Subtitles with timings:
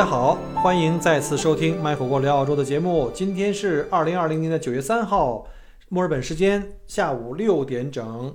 [0.00, 3.10] 大家好，欢迎再次收听麦火锅聊澳洲的节目。
[3.12, 5.46] 今天是二零二零年的九月三号，
[5.90, 8.34] 墨尔本时间下午六点整。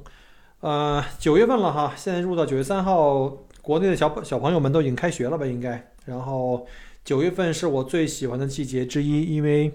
[0.60, 5.44] 呃，九月份了哈，现在入到九月三号，国内的小小朋友们都已经开学了吧？
[5.44, 5.92] 应该。
[6.06, 6.68] 然后
[7.04, 9.72] 九月份是我最喜欢的季节之一，因为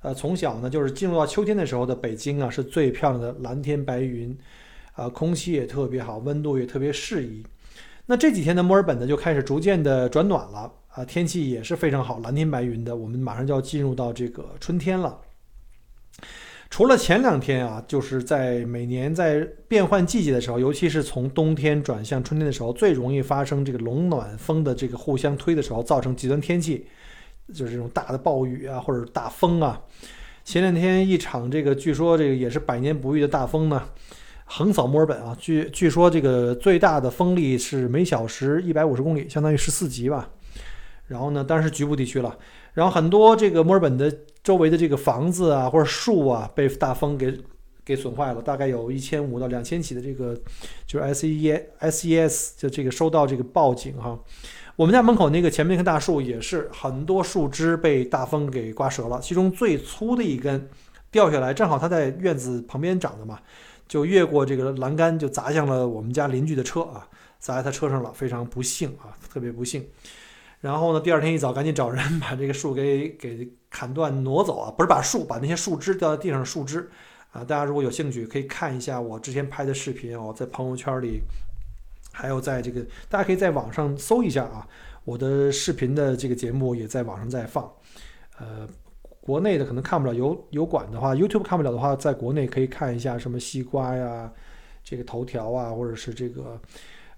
[0.00, 4.34] 呃从小呢就是进入到秋天的时候的北京啊是最漂亮的蓝天白云，
[4.94, 7.44] 啊空气也特别好，温度也特别适宜。
[8.06, 10.72] 那这几天的墨尔本呢就开始逐渐的转暖了。
[10.96, 12.96] 啊，天气也是非常好，蓝天白云的。
[12.96, 15.20] 我们马上就要进入到这个春天了。
[16.70, 26.86] 除了前两天啊，就是在每年在变换季节的时候，尤其是从冬天转向春天的时候，最容易发生这个龙暖风的这个互相推的时候，造成极端天气，
[27.52, 29.78] 就是这种大的暴雨啊，或者大风啊。
[30.44, 33.82] 前两天一场这个据说这个也是百年不遇的大风呢，
[34.46, 35.36] 横扫墨尔本啊。
[35.38, 40.30] 据据说这个最大的风力是每小时一百五十公里，相当于十四级吧。
[41.06, 42.36] 然后呢，当然是局部地区了。
[42.74, 44.12] 然后很多这个墨尔本的
[44.42, 47.38] 周围的这个房子啊，或者树啊，被大风给
[47.84, 48.42] 给损坏了。
[48.42, 50.34] 大概有一千五到两千起的这个，
[50.86, 54.18] 就是 S E S E S 就这个收到这个报警哈。
[54.76, 60.68] 我们家门口那个前面那棵大树也是很多树枝被大风给刮折了，其中最粗的一根
[61.10, 63.38] 掉下来，正好它在院子旁边长的嘛，
[63.88, 69.82] 就越过这个栏杆就砸向了我们家邻居的车啊，砸在他车上了，非常不幸啊，特别不幸。
[70.66, 76.90] 然后呢，第二天一早赶紧找人把这个树给给砍断挪走啊，不是把树，把那些树枝掉在地上的树枝
[77.30, 77.44] 啊。
[77.44, 81.20] 大家如果有兴趣，可以看一下我之前拍的视频哦，在朋友圈里，
[82.12, 84.66] 还有在这个大家可以在网上搜一下啊，
[85.04, 87.72] 我的视频的这个节目也在网上在放。
[88.40, 88.66] 呃，
[89.20, 94.28] 国内的可能看不了油油管的话，YouTube 看不了的话，在国内可以看一下什么西瓜呀，
[94.82, 96.60] 这个头条啊，或者是这个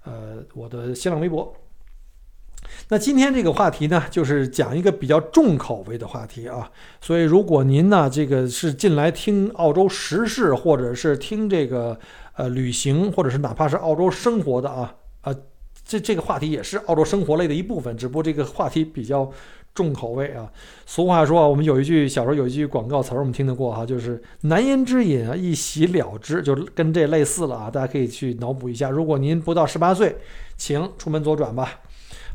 [0.05, 1.51] 呃我的新浪微博。
[2.91, 6.71] 那今天这个话题呢，就是讲一个比较重口味的话题啊。
[7.01, 11.99] 所以，如果您呢，这个是进来听澳洲时事，或者是听这个
[12.37, 15.35] 呃旅行，或者是哪怕是澳洲生活的啊啊，
[15.85, 19.31] 这这个话题也是澳洲生活类的一部分，只不过这个话题比较
[19.75, 20.51] 重口味啊。
[20.87, 27.71] 俗话说啊，我们有一句小时候有一句广告词儿，我们听得过哈，就是难言之隐啊，一洗了之，就跟这类似了啊。
[27.71, 28.89] 大家可以去脑补一下。
[28.91, 30.17] 如果您不到十八岁，
[30.57, 31.81] 请出门左转吧。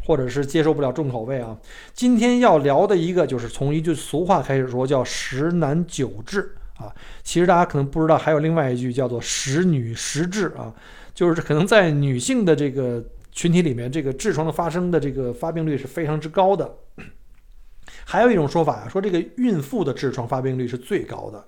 [0.06, 1.58] 或者是接受不了重口味啊！
[1.94, 6.46] 今天要聊的一个就是从一句俗话开始说，叫“十男九痔”
[6.78, 6.94] 啊。
[7.24, 10.74] 其实大家可能不知道，还有另外一句叫做“十女十痔”啊，
[11.14, 16.70] 就是可能在女性的这个群体里面，这个痔疮的发生的这个发病率是非常之高的。
[18.06, 21.46] 还有一种说法呀，说这个孕妇的痔疮发病率是最高的。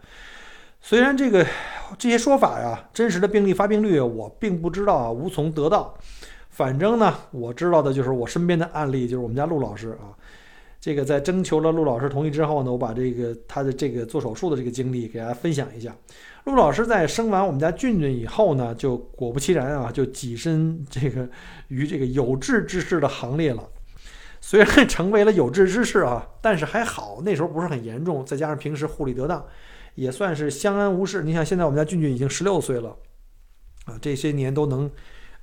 [0.82, 1.46] 虽然这个
[1.98, 5.98] 这些说法呀，真实的病例发病率我并不知道啊，无从得到。
[6.56, 10.16] 反正呢，我知道的就是我身边的案例，就是我们家陆老师啊。
[10.80, 15.94] 这个在征求了陆老师同意之后呢，我把这个他的这个做手术的这个经历给大家分享一下。
[16.46, 21.28] 陆老师在生完我们家俊俊以后呢，就果不其然啊，就跻身这个
[21.68, 23.68] 于这个有志之士的行列了。
[24.40, 29.46] 虽然成为了有志之士啊，但是还好那时候不是很严重，再加上平时护理得当，
[29.96, 31.22] 也算是相安无事。
[31.22, 32.96] 你想现在我们家俊俊已经十六岁了
[33.88, 34.90] 啊，这些年都能。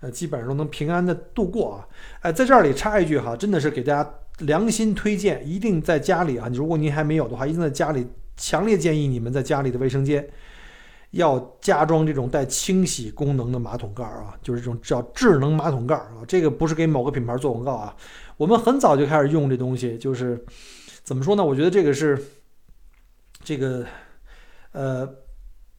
[0.03, 1.89] 呃，基本上都能平安的度过啊！
[2.23, 8.05] 哎，在这里插一句哈，真的是给大家良心推荐，一定在家里啊，如果您还没有的话，一定在家里
[8.37, 10.29] 强烈建议你们在家里的卫生间
[11.13, 16.19] 要加装这种带清洗功能的马桶盖啊，就是这种叫智能马桶盖啊。
[16.27, 17.95] 这个不是给某个品牌做广告啊，
[18.37, 20.45] 我们很早就开始用这东西，就是
[21.05, 21.45] 怎么说呢？
[21.45, 22.21] 我觉得这个是
[23.45, 23.87] 这个
[24.73, 25.09] 呃。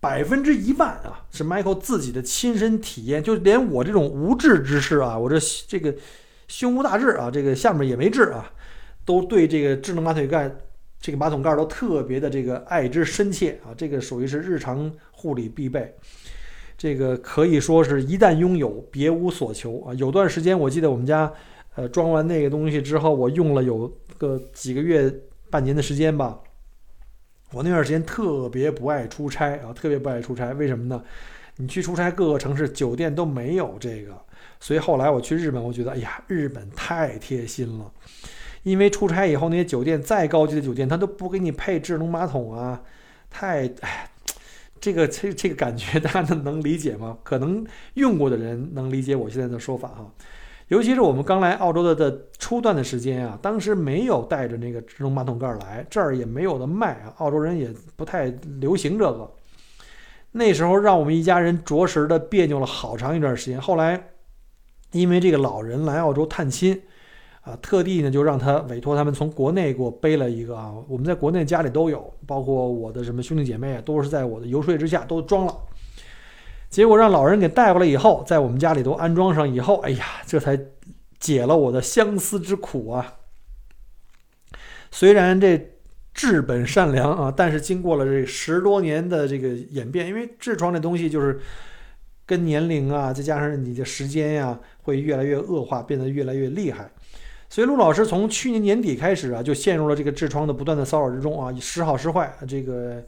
[0.04, 5.96] 百分之一万啊，是 Michael 自己的亲身体验，就连我这种无志之士啊，我这这个
[6.50, 8.52] 胸无大志啊，这个下面也没痣啊，
[9.06, 10.54] 都对这个智能马桶盖
[11.00, 15.96] 这个马桶盖都特别的这个爱之深切啊，这个属于是日常护理必备，
[16.78, 19.94] 这个可以说是一旦拥有别无所求啊。
[19.94, 21.32] 有段时间我记得我们家
[21.76, 25.10] 呃装完那个东西之后，我用了有个几个月
[25.50, 26.38] 半年的时间吧。
[27.54, 31.02] 我那段时间特别不爱出差啊，特别不爱出差，为什么呢？
[31.58, 34.20] 你去出差各个城市酒店都没有这个，
[34.60, 37.92] 所以后来我去日本，我觉得哎呀，日本太贴心了。
[38.64, 42.82] 因为出差以后那些酒店再高级的酒店，他都不给你配智能马桶啊，
[43.30, 44.10] 太哎，
[44.82, 47.18] 这个这这个感觉大家能理解吗？
[47.24, 47.64] 可能
[47.94, 50.12] 用过的人能理解我现在的说法哈。
[50.74, 58.26] 尤其是我们刚来澳洲的的初段的时间啊，当时没有带着那个智能马桶盖来，这儿也没有的卖啊，澳洲人也不太
[58.60, 59.32] 流行这个。
[60.32, 63.62] 那时候让我们一家人着实的别扭了好长一段时间。
[63.62, 64.04] 后来，
[64.94, 66.82] 因为这个老人来澳洲探亲，
[67.42, 75.56] 啊，特地呢就让他委托他们从国内给我背了一个啊，我们在国内家里都有，包括我的什么兄弟姐妹啊，都是在我的游说之下都装了。
[76.74, 80.60] 结果让老人给带过来以后，在我们家里都安装上以后，哎呀，这才
[81.20, 83.20] 解了我的相思之苦啊。
[84.92, 85.70] 虽然这。
[86.16, 91.40] 质本善良啊，但是经过了这十多年的这个演变，因为痔疮这东西就是
[92.24, 96.88] 跟年龄啊，再加上你的时间呀，会越来越恶化，变得越来越厉害。
[97.50, 103.04] 所以陆老师从去年年底开始啊，就陷入了这个痔疮的不断的骚扰之中啊，时好时坏，这个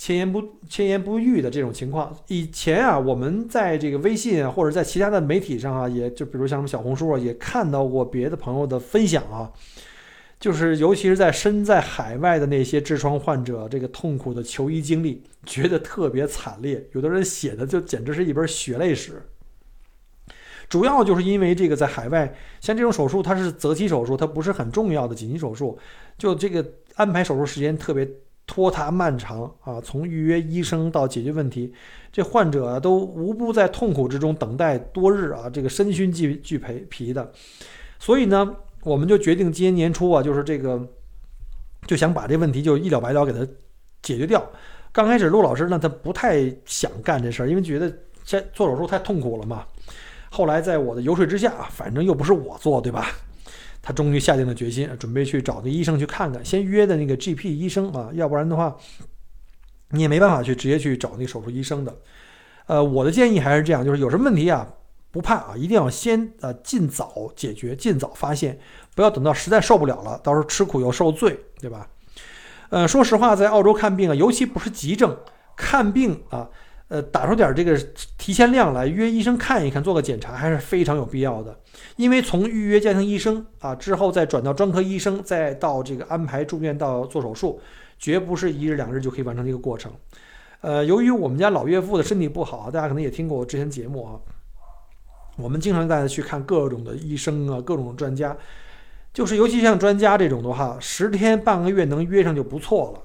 [0.00, 2.16] 千言不千言不愈的这种情况。
[2.28, 9.52] 以前啊，我们在这个微信啊，或者在其他的媒体上啊，也就比如像什么小红书啊，也看到过别的朋友的分享啊。
[10.38, 16.82] 就是，尤其是在身在海外的那些痔疮患者，这个痛苦的求医经历，觉得特别惨烈。
[16.92, 19.22] 有的人写的就简直是一本血泪史。
[20.70, 25.78] 主要就是因为这个，在海外，像这种手术，它是择期手术，它不是很重要的紧急手术，
[26.16, 28.08] 就这个安排手术时间特别
[28.50, 29.80] 拖沓漫长啊。
[29.80, 31.72] 从预约医生到解决问题，
[32.10, 37.32] 这患者都无不在痛苦之中等待多日啊，这个身心俱俱疲疲的。
[37.98, 38.56] 所以呢。
[38.82, 40.80] 我们就决定今年年初啊，就是这个，
[41.86, 43.46] 就想把这问题就一了百了给它
[44.00, 44.42] 解决掉。
[44.90, 47.94] 刚开始陆老师呢，他不太想干这事儿，因为觉得
[48.24, 49.66] 先做手术太痛苦了嘛。
[50.30, 53.08] 后来在我的游说之下，反正又不是我做，对吧？
[53.82, 58.76] 他终于下定了决心，准备去找个医生去看看，先约的那个 GP 医生啊，要不然的话，
[59.90, 61.96] 你也没办法去直接去找那手术医生的。
[62.66, 64.66] 呃，我的建议还是这样，就是有什么问题啊？
[65.12, 68.60] 不怕啊，一定要先呃尽早解决，尽早发现，
[68.94, 71.88] 不要等到实在受不了了，到时候吃苦又受罪，对吧？
[72.68, 75.16] 呃，说实话，在澳洲看病啊，尤其不是急症，
[75.56, 76.48] 看病啊，
[76.86, 77.76] 呃，打出点这个
[78.18, 81.58] 提前量来，约医生看一看，做个检查，还是非常有必要的。
[81.96, 87.60] 因为从预约家庭医生啊之后，再转到专科医生，再到这个安排住院到做手术，
[87.98, 89.92] 绝不是一日两日就可以完成这个过程。
[90.62, 94.20] 呃，由于我们家老岳父的身体不好，大家可能也听过我之前节目啊。
[95.36, 98.36] 我们经常带他去看各种的医生啊，各种的专家，
[99.14, 103.02] 就是尤其像专家这种的话，十天半个月能约上就不错了，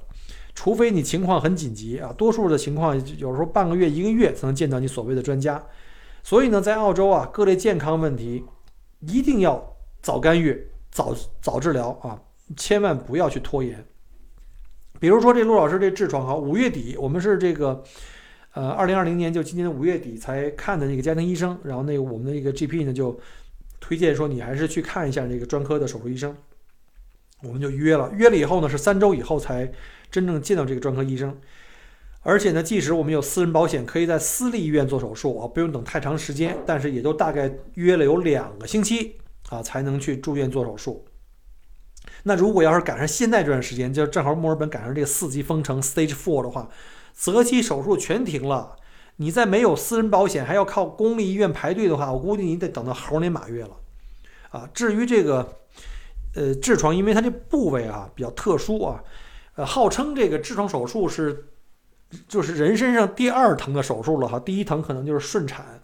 [0.54, 5.64] 除非你情况很紧急啊，多数的情况有时候半个月、一个月才能见到你所谓的专家。
[6.24, 8.44] 所以呢，在澳洲啊，各类健康问题
[9.00, 12.22] 一定要早干预、早早治疗啊，
[12.58, 13.86] 千万不要去拖延。
[15.00, 17.84] 比如说这陆老师这痔疮哈，五月底我们是这个。
[18.56, 23.20] 呃，二零二零年就今年的五月底才看的那个家庭医生，然后那个我们的一个 GP 呢就
[23.82, 26.34] 推荐说你还是去看一下那个专科的手术医生，
[27.44, 29.70] 我们就约了，约了以后呢是三周以后才
[30.10, 31.38] 真正见到这个专科医生，
[32.28, 39.18] 而且呢，即使我们有私人保险，可以在私立医院做手术啊，不用等太长时间，但是也都大概约了有两个星期
[39.50, 41.06] 啊才能去住院做手术。
[42.24, 46.70] 那如果要是赶上现在这段时间，就正好墨尔本赶上这个四级封城 Stage Four 的话。
[47.18, 48.76] 择期手术全停了，
[49.16, 53.78] 你再没有私人保险，还要靠公立医院排队的话，我估计你得等到猴年马月了，
[54.50, 54.70] 啊！
[54.74, 55.60] 至于这个，
[56.36, 59.02] 呃，痔疮，因为它这部位啊比较特殊啊，
[59.56, 61.46] 呃，号称这个痔疮手术是，
[62.28, 65.82] 就是人身上第二疼的手术了哈，第一疼可能就是顺产，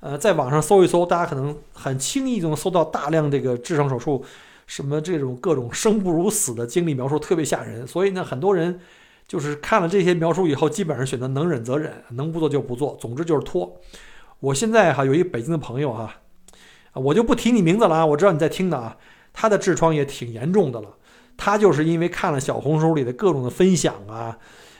[0.00, 4.24] 呃，在网上搜一搜，大家可能很轻易就能搜到大量这个痔疮手术，
[4.66, 8.80] 什么这种各种生不如死的经历描述，特别吓人，所以呢，很多人。
[9.28, 13.80] 就是看了这些描述以后，基本上选择能忍则忍，能不做就不做，总之就是拖。
[14.38, 16.20] 我现在哈有一北京的朋友哈，
[16.92, 18.96] 我就不提你名字了啊，我知道你在听的啊，
[19.32, 20.90] 他的痔疮也挺严重的了。
[21.36, 24.38] 他就是因为看了小红书里的各种的分享啊，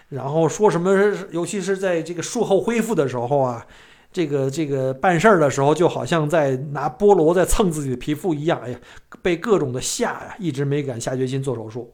[0.09, 0.91] 然后说什么，
[1.31, 3.67] 尤其是在这个术后恢复的时候啊，
[4.13, 8.81] 这个这个办事儿的时候，就好像在拿菠萝在蹭自己的皮肤一样，哎呀，
[9.23, 11.93] 被各种的吓呀，一直没敢下决心做手术。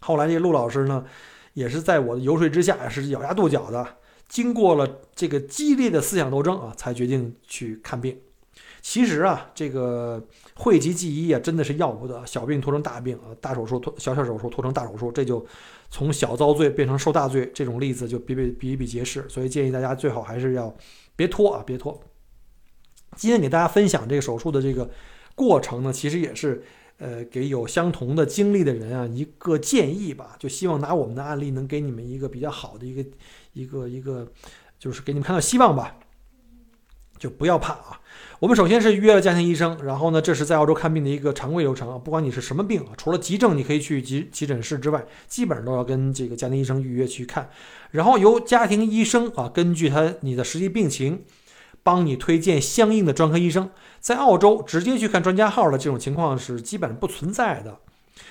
[0.00, 1.04] 后来这陆老师呢？
[1.54, 3.84] 也是在我的游说之下，是咬牙跺脚的，
[4.28, 8.16] 经过了这个激烈的思想斗争啊，才决定去看病。
[8.80, 10.22] 其实啊，这个
[10.54, 15.44] 讳疾忌医啊，真的是要不得，小病拖成大病啊，大手术拖小小手术拖成大手术，这就
[15.90, 19.28] 从小遭罪变成受大罪，这种例子就比比比比皆是。
[19.28, 20.74] 所以建议大家最好还是要
[21.16, 22.00] 别拖啊，别拖。
[23.16, 24.90] 今天给大家分享这个手术的这个
[25.34, 26.62] 过程呢，其实也是
[26.98, 33.08] 呃给有相同的经历的人啊一个建议吧，就希望拿我们的案例能给你们一个比较好的一个
[33.54, 34.30] 一个一个，
[34.78, 35.98] 就是给你们看到希望吧。
[37.18, 38.00] 就不要怕啊！
[38.38, 41.98] 我们首先是约了家庭医生，然后呢，这是在澳洲看病的一个常规流程啊。
[41.98, 47.50] 不管你是什么病啊，除了急症你可以去急急诊室之外，基本上都要跟这个家庭医生预约去看。
[47.90, 51.24] 然后由家庭医生啊，根据他你的实际病情，
[51.82, 53.70] 帮你推荐相应的专科医生。
[53.98, 57.78] 在澳洲直接去看专家号的这种情况是基本上不存在的。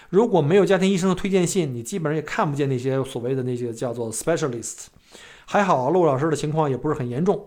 [0.09, 4.85] 如果没有家庭医生的推荐信，你基本上也看不见那些所谓的那些叫做 specialist。
[5.45, 7.45] 还好陆老师的情况也不是很严重。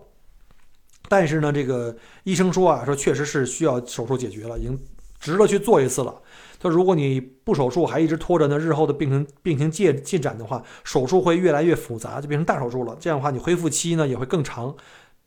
[1.09, 4.79] 但是呢，这个医生说啊，说确实是需要手术解决了，已经
[5.19, 6.21] 值得去做一次了。
[6.59, 12.95] 他，如果你不手术还一直拖着呢，日后的病情病情进进展的话，手术会越来越复杂，就变成大手术了。
[12.99, 14.75] 这样的话，你恢复期呢也会更长，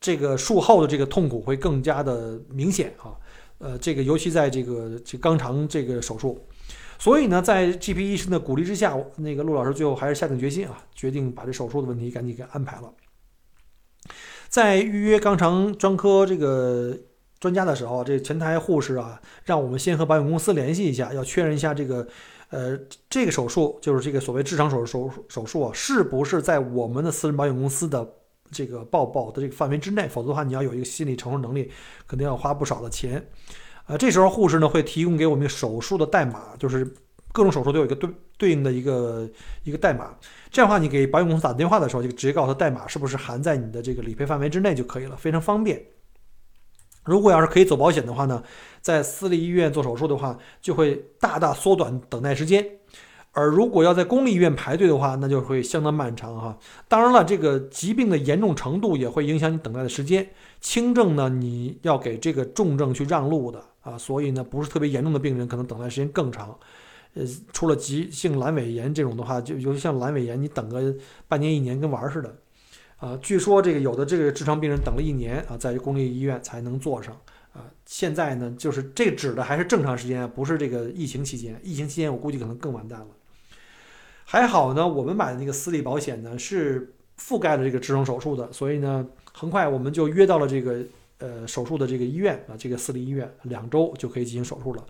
[0.00, 3.12] 这个术后的这个痛苦会更加的明显啊。
[3.59, 6.38] 呃，这个尤其在这个这肛肠这个手术，
[6.99, 12.93] 所以呢，在 GP 医生的鼓励之下，那个陆老师最后还是下定决心啊，决定把这手术的问题赶紧给安排了。
[14.54, 16.96] 在预约肛肠专科这个
[17.40, 22.06] 专家的时候，这前台护士啊，让我们先和保险公司联系一下，要确认一下这个，
[22.50, 22.78] 呃，
[23.11, 28.08] 这个手术就是这个所谓痔疮手手手术啊，是不是在我们的私人保险公司的
[28.52, 30.06] 这个报保的这个范围之内？
[30.06, 31.73] 否则的话，你要有一个心理承受能力，
[32.06, 33.26] 肯定要花不少的钱。
[33.87, 36.94] 呃，这时候护士呢会提供给我们手术的代码，就是
[37.34, 39.28] 各种手术都有一个对对应的一个
[39.64, 40.14] 一个代码。
[40.52, 45.84] 这样的话，你给保险公司打电话的时候，就直接告诉他代码是不是含在你的这个理赔范围之内就可以了，非常方便。
[47.04, 48.40] 如果要是可以走保险的话呢，
[48.80, 52.62] 在私立医院做手术的话，就会大大缩短等待时间；
[53.32, 56.56] 而如果要在公立医院排队的话，那就会相当漫长哈。
[56.86, 60.26] 当然了，这个疾病的严重程度也会影响你等待的时间。
[60.60, 66.56] 轻症呢，你要给这个重症去让路的啊，所以呢，不是特别严重的病人，可能等待时间更长。
[67.14, 70.94] 呃，除了急性阑尾炎这种的话，就尤其像阑尾炎，你等个
[71.28, 72.37] 半年一年跟玩儿似的，
[72.97, 77.16] 啊，据说这个有的这个痔疮病人等了一年啊，在公立医院才能做上
[77.52, 77.71] 啊。
[77.87, 81.61] 现在呢，就是这指的还是正常时间，不是这个疫情期间。
[81.62, 83.06] 疫情期间我估计可能更完蛋了。
[84.25, 90.78] 还好呢，我们买的那个私立保险呢是覆盖了这个痔疮手术的，所以呢，很快我们就约到了这个
[91.18, 94.85] 呃手术的这个医院啊，这个私立医院，两周就可以进行手术了。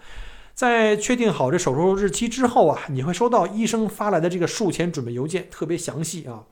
[0.55, 6.45] 在确定好这手术日期之后啊，你会收到医生发来的这个术前准备邮件，特别详细啊。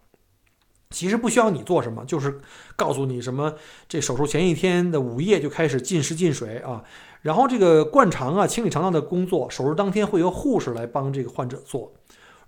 [0.90, 2.40] 其实不需要你做什么，就是
[2.76, 3.54] 告诉你什么，
[3.88, 6.84] 这手术前一天的午夜就开始进食进水啊，
[7.22, 11.92] 然后这个灌肠啊、清理肠道的工作，手术当天会由护士来帮这个患者做。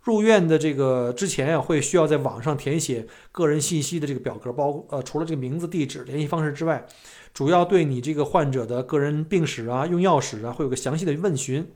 [0.04, 6.86] 入院的这个之前啊，会需要在网上填写个人信息的这个表格，包呃除了这个名字、地址、联系方式之外。
[7.32, 11.68] 主要对你这个患者的个人病史啊、用药史啊，会有个详细的问询，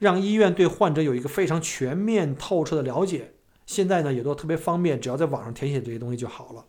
[0.00, 3.34] 让医院对患者有一个非常全面透彻的了解。
[3.64, 6.64] 现在呢，也都特别方便，只要在网上填写这些东西就好了。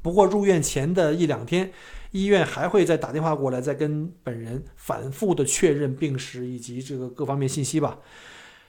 [0.00, 1.72] 不过入院前的一两天，
[2.12, 7.98] 医院还会再打电话过来，再跟本人反复的确认病史以及这个各方面信息吧。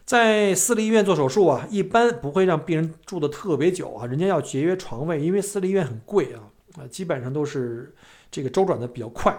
[0.10, 6.50] 在私立医院做手术啊，一般不会让病人住的特别久啊，人家要节约床位，因为私立医院很贵啊，
[6.80, 7.94] 啊，基本上都是。
[8.32, 9.36] 这个周转的比较快，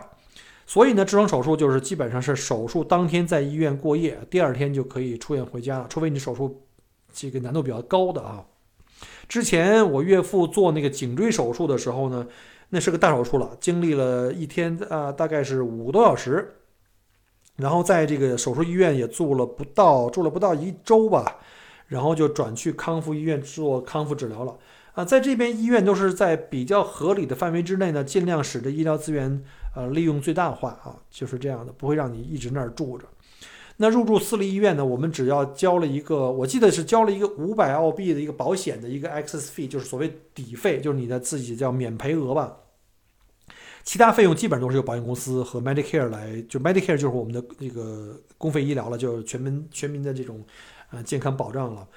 [0.67, 5.87] 所以呢，痔疮手术就是基本上是手术当天在医院过夜，第二天就可以出院回家了。
[5.89, 6.63] 除非你手术
[7.13, 8.45] 这个难度比较高的啊。
[9.29, 12.27] 之前我岳父做那个颈椎手术的时候呢，
[12.69, 16.60] 那是个大手术了，经历了一天啊，大概是五个多小时，
[17.61, 21.37] 然后在这个手术医院也住了不到住了不到一周吧，
[21.87, 24.57] 然后就转去康复医院做康复治疗了。
[24.95, 29.43] 啊，在这边医院都是在比较合理的范围之内呢，尽量使得医疗资源
[29.77, 33.05] 呃利用最大化啊，就是这样的，不会让你一直那儿住着。
[33.77, 42.57] 那入住私立医院呢，我们只要交了一个，我记得是交了一个五百澳币的一个保险的一个 access fee，就是所谓底费，就是你的自己叫免赔额吧。
[43.91, 50.45] 其他费用基本上都是由保险公司和 Medicare 来，就 Medicare 就是我们的这个公费医疗了，就是全民全民的这种
[50.93, 51.89] 呃健康保障了。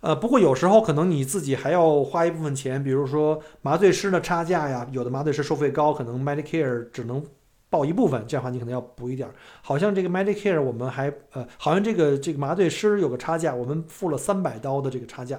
[0.00, 7.22] 呃，不过有时候可能你自己还要花一部分钱，比如说麻醉师的差价呀，有的麻醉师收费高，可能 Medicare 只能
[7.68, 9.28] 报一部分，这样的话你可能要补一点。
[9.60, 15.38] 好像这个 Medicare 我们还呃，好像这个这个麻醉师有个差价，我们付了三百刀的这个差价，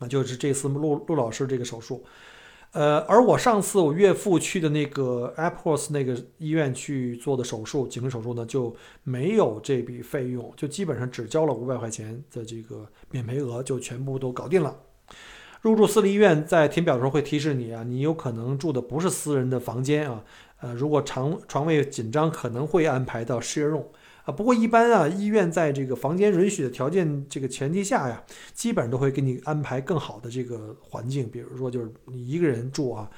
[0.00, 2.04] 啊，就是这次陆陆老师这个手术，
[2.72, 8.74] 呃，而我上次我岳父去的那个 Apples 那个医院去做的手术，颈椎手术呢，就
[9.04, 14.74] 没有这笔费用，就基本上只交了五百块钱的这个免赔额，就全部都搞定了。
[15.60, 20.24] 入住私立医院，在填表的时候会提示你啊，你有可能住的不是私人的房间啊，
[20.60, 23.84] 呃，如果床床位紧张，可能会安排到 share room。
[24.24, 28.22] 啊，不过一般啊，医院在这个房间允许的条件这个前提下呀，
[28.54, 31.28] 基本上都会给你安排更好的这个环境。
[31.28, 33.10] 比如说，就是你一个人住啊，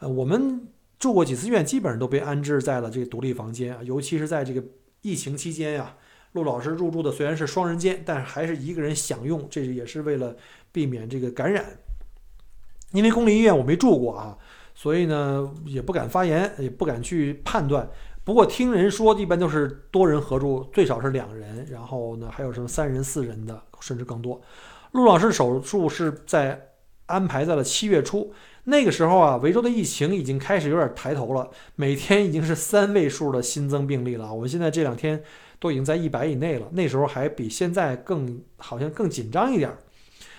[0.00, 0.66] 呃，我们
[0.98, 3.80] 住过几次院，基本上都被安置在了这个独立房间啊。
[3.84, 4.60] 尤其是在这个
[5.02, 5.94] 疫情期间呀，
[6.32, 10.36] 陆老师入住的虽然是双人间，但还是一个人享用，这也是为了
[10.72, 11.64] 避免这个感染。
[12.90, 14.36] 因为公立医院我没住过啊，
[14.74, 17.88] 所以呢也不敢发言，也不敢去判断。
[18.28, 24.38] 不过听人说，一般都是多人合住，最少是两人，然后呢，还有什么三人、四人的，甚至更多。
[24.92, 26.72] 陆老师手术是在
[27.06, 28.30] 安排在了七月初，
[28.64, 34.30] 那个时候啊，维州的疫情已经开始有点抬头了，每天已经是三位数的新增病例了。
[34.30, 35.22] 我们现在这两天
[35.58, 39.74] 都已经在一百以内了，那时候还比现在更好像更紧张一点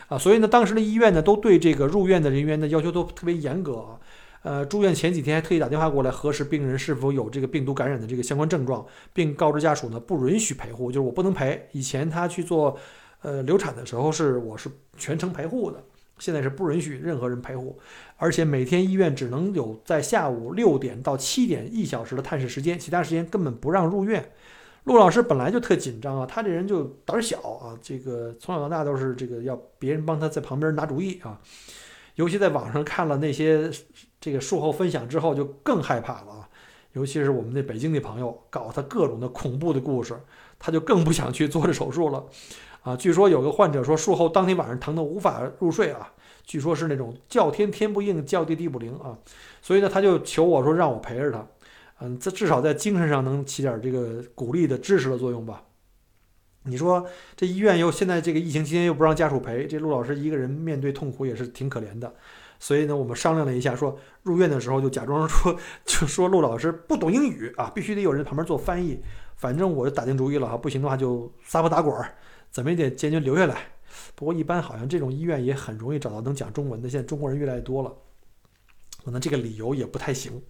[0.10, 0.16] 啊。
[0.16, 3.98] 所以呢，当时的医院呢，都对这个入院的人员的要求都特别严格啊。
[4.42, 11.68] 呃，住院前几天还特意打电话过来核实病人是否有这个病毒感染的这个相关症状，并告知家属呢不允许陪护，就是我不能陪。
[11.74, 12.78] 以前他去做
[13.22, 15.84] 呃流产的时候是我是全程陪护的，
[16.20, 17.78] 现在是不允许任何人陪护，
[18.18, 24.32] 而且每天医院只能有在下午六点到七点一小时的探视时间，其他时间根本不让入院。
[24.86, 31.40] 陆老师本来就特紧张啊，他这人就胆小啊，这个从小到大都是这个要别人帮他在旁边拿主意啊，
[32.20, 33.72] 尤其在网上看了那些。
[34.22, 36.50] 这个术后分享之后就更害怕了啊，
[36.92, 40.14] 尤其是我们那北京的朋友，告诉他各种的恐怖的故事，
[40.60, 42.26] 他就更不想去做这手术了，
[42.82, 46.12] 啊，据说有个患者说术后当天晚上疼得无法入睡啊，
[46.44, 49.18] 据说是那种叫天天不应，叫地地不灵啊，
[49.62, 51.48] 所以呢他就求我说让我陪着他，
[52.02, 55.64] 嗯，这至少在精神上能起点这个鼓励的支持的作用吧。
[56.64, 62.14] 你说这医院又现在这个疫情期间又不让家属陪，这陆老师一个人面对痛苦也是挺可怜的。
[62.60, 69.00] 所以呢，我们商量了一下，说入院的时候就假装说， 就说陆老师不懂英语啊，必须得有人旁边做翻译。
[69.38, 72.14] 反正我就打定主意了哈，不行的话就撒泼打滚儿，
[72.52, 73.56] 怎么也得坚决留下来。
[74.14, 77.96] 不过一般好像这种医院也很容易找到能讲中文的，现在中国人越来越多了，
[79.06, 80.42] 可能这个理由也不太行。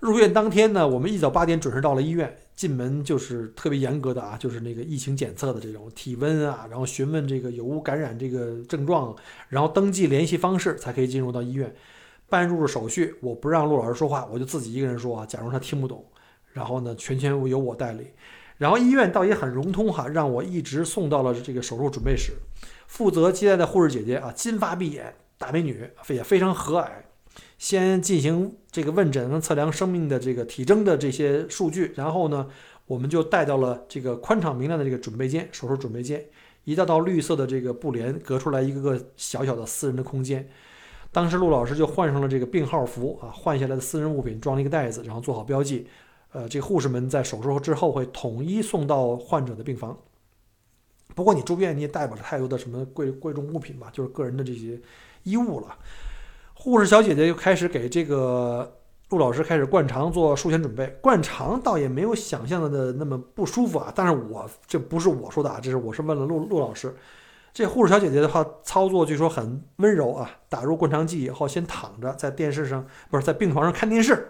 [0.00, 9.14] 入院当天呢，我们一早八点准时到了医院，进门就是特别严格的啊，就是那个疫情检测的这种体温啊，然后询问这个有无感染这个症状，
[9.48, 11.74] 然后登记联系方式才可以进入到医院
[12.28, 13.16] 办入住手续。
[13.20, 16.04] 我不让陆老师说话，我就自己一个人说啊，假如他听不懂，
[16.52, 18.06] 然后呢，全权由我代理。
[18.56, 22.32] 然后医院倒也很融通哈，让我一直送到了这个手术准备室，
[22.86, 26.88] 负责接待的护士姐姐啊，金发碧眼大美女，也非常和蔼。
[27.58, 32.48] 先进行这个问诊跟测量生命的这个体征的这些数据，然后呢，
[32.86, 36.24] 我们就带到了这个宽敞明亮的这个准备间，手术准备间，
[36.64, 40.48] 一道道绿色的这个布帘隔出来一个个小小的私人的空间。
[41.10, 45.86] 当时陆老师就换上了这个病号服啊，换下来的私人物品装了一个袋子，然后做好标记。
[46.32, 49.98] 呃，这个护士们在手术之后会统一送到患者的病房。
[51.14, 54.78] 不过你住院你也带不了太多的什么贵贵重物品吧，就是个人的这些
[55.24, 55.76] 衣物了。
[56.60, 58.76] 护士小姐姐就开始给这个
[59.10, 63.92] 陆老师开始灌肠做术前准备，灌肠倒也没有想象的那么不舒服啊。
[63.94, 66.92] 但是我这不是我说的啊，这是我是问了陆陆老师。
[67.54, 74.28] 这护士小姐姐的话操作据说很温柔啊，打入灌肠剂以后先躺着在电视上不是在病床上看电视，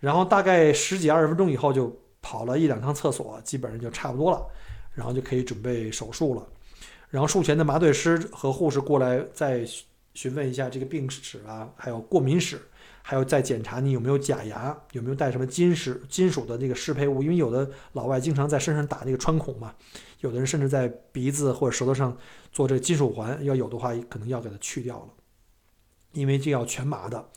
[0.00, 4.44] 然后大概十几二十分钟以后就跑了一两趟厕所，基本上就差不多了，
[4.92, 6.42] 然后就可以准备手术了。
[7.08, 9.64] 然后术前的麻醉师和护士过来再。
[10.14, 12.60] 询问一下这个病史啊，还有过敏史，
[13.02, 19.74] 还有再检查你有没有假牙，有没有带什么金石金属的这个适配物，因为有的老外经常在身上打那个穿孔嘛，
[20.20, 22.16] 有的人甚至在鼻子或者舌头上
[22.50, 25.08] 做这个金属环，要有的话可能要给它去掉了，
[26.12, 27.28] 因为这要全麻的。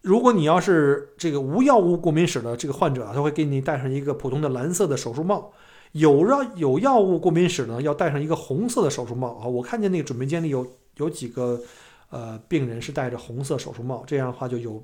[0.00, 5.52] 如果你要是这个无药物过敏史的这个患者啊，他会给你戴上一个普通的蓝色的手术帽；
[5.92, 9.48] 有药有药物过敏史呢，要戴上一个红色的手术帽啊。
[9.48, 10.64] 我看见那个准备间里有
[10.98, 11.60] 有几个。
[12.10, 14.82] 呃，病人是戴着红色手术帽，这样的话就有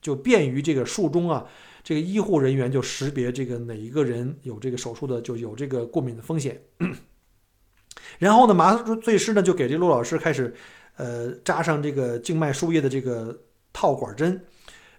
[0.00, 1.46] 就便于这个术中啊，
[1.82, 6.60] 这个医护人员就识别这个哪一个人有这个手术的就有这个过敏的风险。
[8.18, 10.52] 然后呢，麻醉师呢就给这陆老师开始
[10.96, 13.36] 呃扎上这个静脉输液的这个
[13.72, 14.44] 套管针，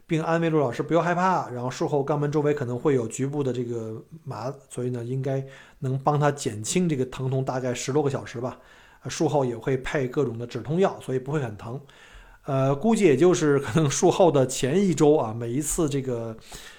[0.07, 1.49] 并安慰陆老师不要害怕。
[1.49, 5.45] 然后术后肛门周围可能会有局部的这个麻，所以呢应该
[5.79, 8.59] 能帮他减轻这个疼痛，大概十多个小时吧。
[9.07, 11.79] 术后也会配各种的止痛药，所以不会很疼。
[12.43, 16.37] 呃，估计也就是可能术后的前一周啊，每一次这个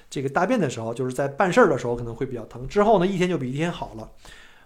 [0.08, 4.10] 这个大便的时候，就是在办事儿的时候可能会比较疼，之后呢一天就比一天好了。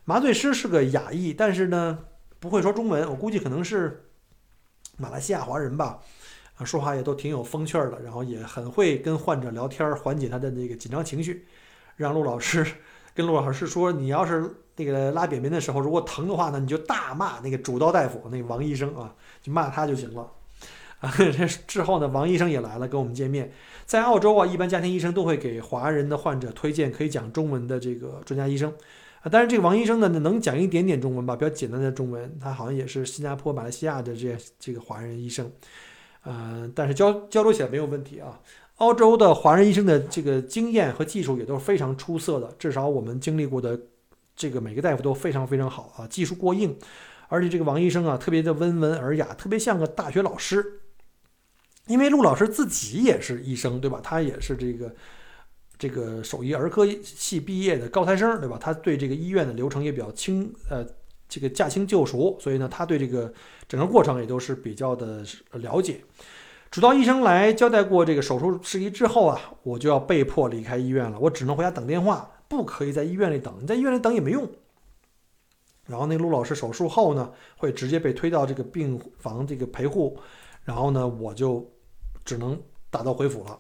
[0.04, 1.98] 麻醉师是个亚裔，但是呢
[2.38, 4.04] 不会说中文，我估计可能是
[4.98, 6.00] 马来西亚华人吧，
[6.56, 11.46] 啊，说话也都挺有风趣的，然后也很会跟患者聊天，缓解他的那个紧张情绪。
[11.96, 12.66] 让陆老师
[13.20, 20.26] 跟陆老师说，你要是那个拉便便的时候如果疼的话呢，你就大骂那个主刀大夫那个王医生啊，就骂他就行了。
[21.00, 23.52] 啊，这之后呢，王医生也来了，跟我们见面。
[23.85, 28.72] 在澳洲啊，一般家庭医生都会给华人的患者推荐可以讲中文的这个专家医生
[29.22, 29.28] 啊。
[29.30, 32.38] 但是这个王医生呢，能讲一点点中文吧，比较简单的中文。
[32.40, 35.50] 他好像也是新加坡、马来西亚的这这个华人医生，
[36.24, 38.40] 嗯，但是交交流起来没有问题啊。
[38.80, 43.78] 澳洲的华人医生的这个经验和技术也都是非常出色的，至少我们经历过的
[44.34, 46.74] 这个每个大夫都非常非常好啊，技术过硬。
[47.28, 50.80] 而且这个王医生啊，特别的温文尔雅，特别像个大学老师。
[51.86, 54.00] 因为陆老师自己也是医生，对吧？
[54.02, 54.94] 他也是这个
[55.78, 58.58] 这个手医儿科系毕业的高材生，对吧？
[58.60, 60.86] 他对这个医院的流程也比较清，呃，
[61.28, 63.32] 这个驾轻就熟，所以呢，他对这个
[63.68, 66.00] 整个过程也都是比较的了解。
[66.70, 73.54] 主刀医生来交代过这个手术事宜之后啊，我就要被迫离开医院了，我只能回家等电话，不可以在医院里等。
[73.61, 74.48] 你在医院里等也没用。
[75.87, 80.18] 然后那陆老师手术后呢，会直接被推到这个病房这个陪护，
[80.64, 81.70] 然后呢，我就。
[82.22, 82.56] 只能
[82.90, 83.59] 打道回府了。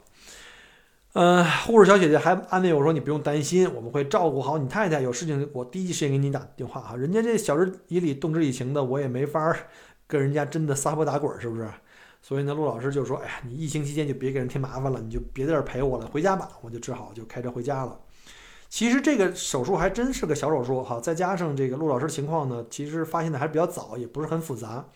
[1.14, 5.00] 呃，护士小姐姐还安慰我说：“你不用担心，我们会照顾好你太太。
[5.00, 6.94] 有事情我第一时间给你打电话哈。
[6.94, 9.56] 人家这晓之以理、动之以情的，我也没法
[10.06, 11.68] 跟人家真的撒泼打滚，是不是？
[12.22, 17.98] 所以呢，陆老师就说：‘哎呀，你疫情期间就别给人添麻烦了，你就别在这陪我了，回家吧。’我就只好就开车回家了。
[18.68, 24.86] 其实这个手术还真是个小手术哈，再加上这个陆老师情况呢，其实发现的还是比较早，也不是很复杂。”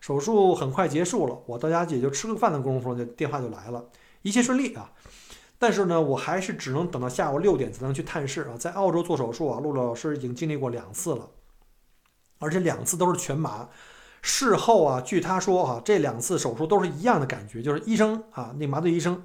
[0.00, 3.84] 手术很快结束了，我到家也就吃个饭的功夫，就电话就来了，
[4.22, 4.90] 一切顺利啊。
[5.58, 8.56] 但是呢，我还是只能等到下午六点才能去探视啊。
[8.58, 11.28] 在澳洲做手术啊，陆老师已经经历过两次了，
[12.40, 13.68] 而且两次都是全麻。
[14.22, 19.20] 事后啊，据他说啊，这两次手术都是一样的感觉，就是医生啊，那麻醉医生，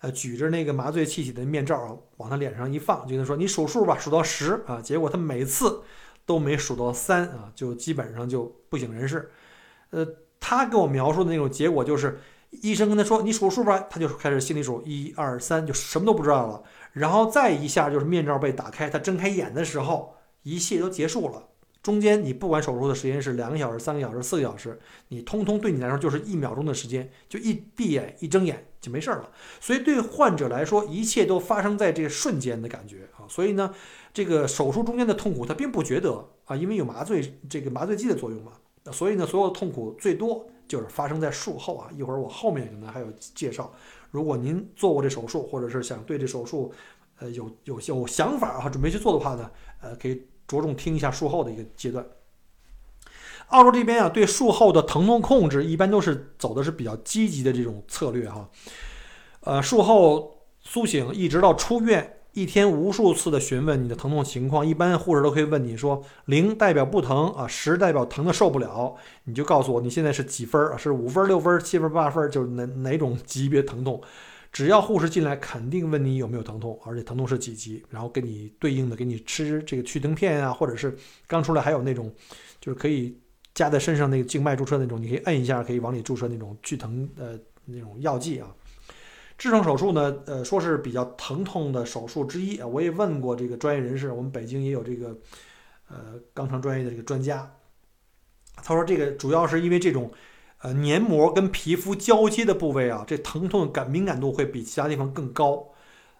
[0.00, 5.82] 呃，举着那个麻醉气体的面罩啊，往他脸上一放，就跟他说：“你数数吧，数到十啊。”结果他每次
[6.26, 9.30] 都没数到三啊，就基本上就不省人事。
[9.90, 10.06] 呃，
[10.38, 16.62] 他给我描述的那种结果就是，医生跟他说：“你数数吧。”他就开始心里数一二三，就什么都不知道了。
[16.92, 21.48] 然后再一下就是面罩被打开，他睁开眼的时候，一切都结束了。
[21.84, 29.30] 中间你不管手术的时间是两个小时、三个小时、四个小时，你通通对你来说就是一秒钟的时间，就一闭眼一睁眼就没事儿了。
[29.60, 33.28] 所以对患者来说，一切都发生在这瞬间的感觉啊。
[33.28, 33.74] 所以呢，
[34.14, 38.52] 这个手术中间的痛苦他并不觉得啊，因为有麻醉这个麻醉剂的作用嘛。
[38.90, 41.90] 所以呢，所有的痛苦最多就是发生在术后啊。
[41.94, 43.70] 一会儿我后面可能还有介绍。
[44.10, 46.72] 如果您做过这手术，或者是想对这手术，
[47.18, 49.50] 呃，有有有想法啊，准备去做的话呢，
[49.82, 52.04] 呃，可以着重听一下术后的一个阶段。
[53.48, 58.48] 澳洲这边啊，对术后的疼痛控制一般都是走的是比较积极的这种策略哈。
[59.40, 62.18] 呃，术后苏醒一直到出院。
[62.32, 70.76] 一天无数次的询问你的疼痛情况，一般护士都可以问你说，零代表不疼啊，十代表疼的受不了，你就告诉我你现在是几分啊？
[70.76, 74.02] 是五分、六分、七分、八分，就是哪哪种级别疼痛？
[74.54, 82.14] 只要护士进来，肯定问你有没有疼痛，而且疼痛是几级，然后给你对应的给你吃这个去疼片啊，或者是刚出来还有那种
[82.60, 83.18] 就是可以
[83.52, 88.54] 加在身上那个静脉注射那种，你可以摁一下可以往里注射那种去疼呃那种药剂啊。
[89.36, 92.66] 痔疮手术呢，呃，说是比较疼痛的手术之一啊。
[92.68, 95.18] 我也问过这个专业人士，我们北京也有这个，
[95.88, 97.52] 呃，肛肠专业的这个专家，
[98.54, 100.12] 他说这个主要是因为这种，
[100.64, 105.72] 呃，黏膜跟皮肤交接的部位啊，这疼痛感敏感度会比其他地方更高，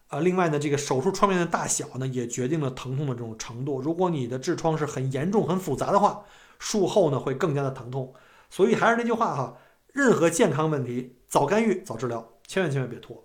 [0.09, 3.81] 啊，另外呢，这个手术创面的大小呢，也决定了疼痛的这种程度。
[3.81, 6.25] 如果你的痔疮是很严重、很复杂的话，
[6.59, 8.13] 术后呢会更加的疼痛。
[8.51, 9.57] 所以还是那句话哈，
[9.95, 12.33] 任何健康问题，早干预早治疗。
[12.47, 13.23] 千万千万别拖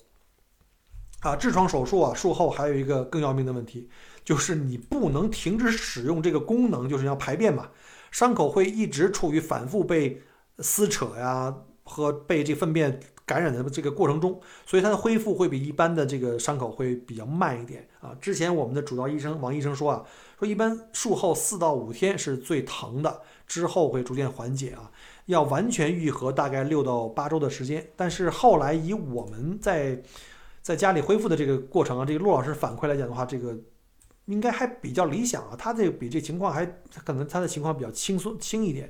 [1.19, 1.35] 啊！
[1.35, 3.89] 痔疮手术啊，术后还有一个更要命的问题，
[4.23, 7.71] 就是你不能停止使用这个功能，就是要排便嘛。
[8.09, 10.21] 伤口会一直处于反复被
[10.61, 18.15] 撕扯呀和被这粪便感染的这个过程中，所以它的恢复会比一般的这个伤口会比较慢一点啊。
[18.19, 20.03] 之前我们的主刀医生王医生说啊，
[20.37, 24.91] 说一般术后四到五天是最疼的，之后会逐渐缓解啊。
[25.27, 30.01] 要完全愈合大概六到八周的时间，但是后来以我们在
[30.63, 33.55] 在家里恢复的这个过程啊，这个陆老师反馈来讲的话，这个
[34.25, 35.55] 应该还比较理想啊。
[35.55, 36.65] 他这个比这情况还
[37.05, 38.89] 可能他的情况比较轻松轻一点。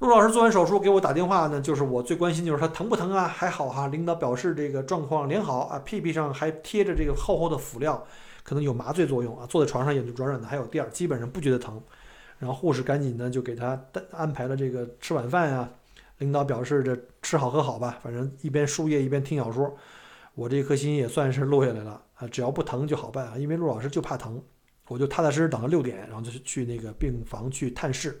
[0.00, 3.28] 陆老师做完手术给我打电话呢，就是我最关心就是他疼不疼啊？
[3.28, 8.02] 还好哈，领导表示这个状况良好啊，屁屁上还贴着这个厚厚的辅料，
[8.42, 9.46] 可能有麻醉作用啊。
[9.46, 11.78] 坐在床上也就软软的，还有垫儿，基本上不觉得疼。
[12.38, 13.78] 然后护士赶紧呢就给他
[14.12, 15.68] 安排了这个吃晚饭呀。
[16.16, 19.76] 领导表示这吃好喝好吧，反正一边输液一边听小说，
[20.34, 22.26] 我这颗心也算是落下来了啊。
[22.26, 24.42] 只要不疼就好办啊，因为陆老师就怕疼，
[24.88, 28.18] 我就踏踏实实等到六点，然后就去那个病房去探视。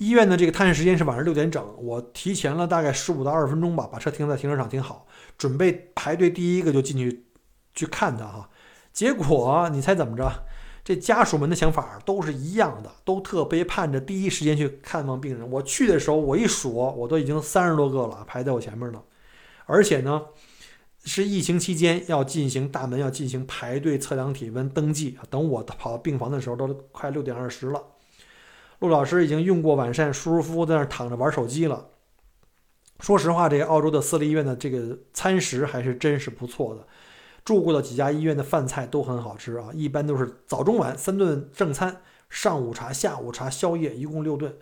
[0.00, 7.26] 医院的这个探视时间是晚上六点整，我提前了大概十五到二十分钟吧，把车停在停车场停好，准备排队第一个就进去
[7.74, 8.48] 去看他哈。
[8.94, 10.46] 结果你猜怎么着？
[10.82, 15.48] 这家属们的想法都是一样的，都特别盼着第一时间去看望病人。
[15.50, 19.02] 我去的时候，我一数，我都已经三十多个了，排在我前面呢。
[19.66, 20.22] 而且呢，
[21.04, 27.82] 是疫情期间要进行大门要进行排队测量体温登记等我跑到病房的时候，都快六点二十了。
[28.80, 31.86] 陆老师已经用过晚膳，舒舒服服在那儿躺着玩手机了。
[32.98, 36.86] 说实话，这个澳洲的私立医院的这个餐食还是真是不错的。
[37.42, 44.54] 住过的几家医院的饭菜都很好吃啊，一般都是早中晚三顿正餐，上午茶、下午茶、宵夜，一共六顿。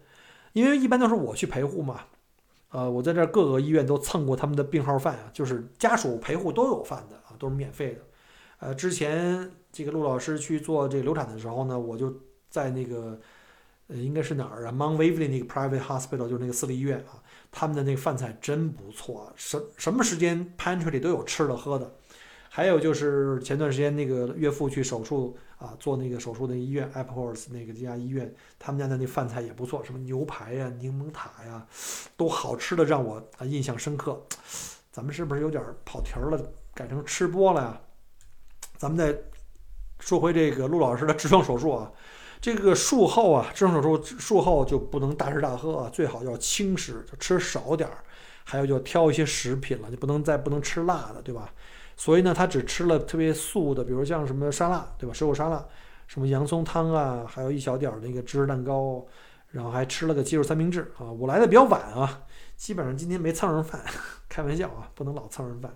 [0.52, 2.02] 因为一般都是我去陪护嘛，
[2.70, 8.00] 呃，我在这各个医院都蹭过他们的病号饭啊，就是家属陪护都有饭的啊，都是免费的。
[8.60, 12.12] 呃，之前这个陆老师去做这个流产的时候呢，我就
[12.50, 13.16] 在那个。
[13.88, 17.20] 呃，应该是哪儿啊？Mount Waverly 那个 private hospital 就是那个私立医院啊，
[17.50, 21.90] 他们的那个饭菜真不错，什什么时间 pantry 里都有吃的喝的。
[22.50, 31.66] 还有就是前段时间那个岳父去手术啊，做那个手术的医院 Apple's 那个这家医院，他们家的那饭菜也不错，什么牛排呀、柠檬塔呀，
[32.16, 34.20] 都好吃的让我啊印象深刻。
[34.90, 37.80] 咱们是不是有点跑题儿了，改成吃播了呀？
[38.76, 39.16] 咱们再
[40.00, 41.90] 说回这个陆老师的 痔疮手术啊。
[42.40, 47.98] 这个术后啊，痔疮手术术后就不能大吃大喝啊，最好要轻食，就吃少点儿。
[48.50, 51.52] 还有就挑一些食品了，就不能再不能吃辣的，对吧？
[51.96, 55.12] 所以呢，他只吃了特别素的，比如像什么沙拉，对吧？
[55.12, 55.62] 水果沙拉，
[56.06, 59.04] 什么洋葱汤啊，还有一小点儿那个芝士蛋糕，
[59.50, 61.12] 然后还吃了个鸡肉三明治啊。
[61.12, 62.22] 我来的比较晚啊，
[62.56, 63.82] 基本上今天没蹭上饭，
[64.30, 65.70] 开玩笑啊，不能老蹭上饭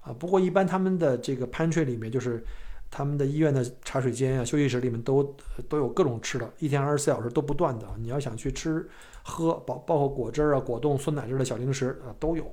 [0.00, 0.10] 啊。
[0.18, 2.42] 不过一般他们的这个 pantry 里面就是。
[2.90, 5.22] 他们的医院的茶水间啊、休息室里面都
[5.68, 7.86] 都有各种吃的，一天二十四小时都不断的。
[7.98, 8.88] 你要想去吃
[9.22, 12.44] 喝，包包括果汁啊、果冻、酸奶之类的小零食啊，都有，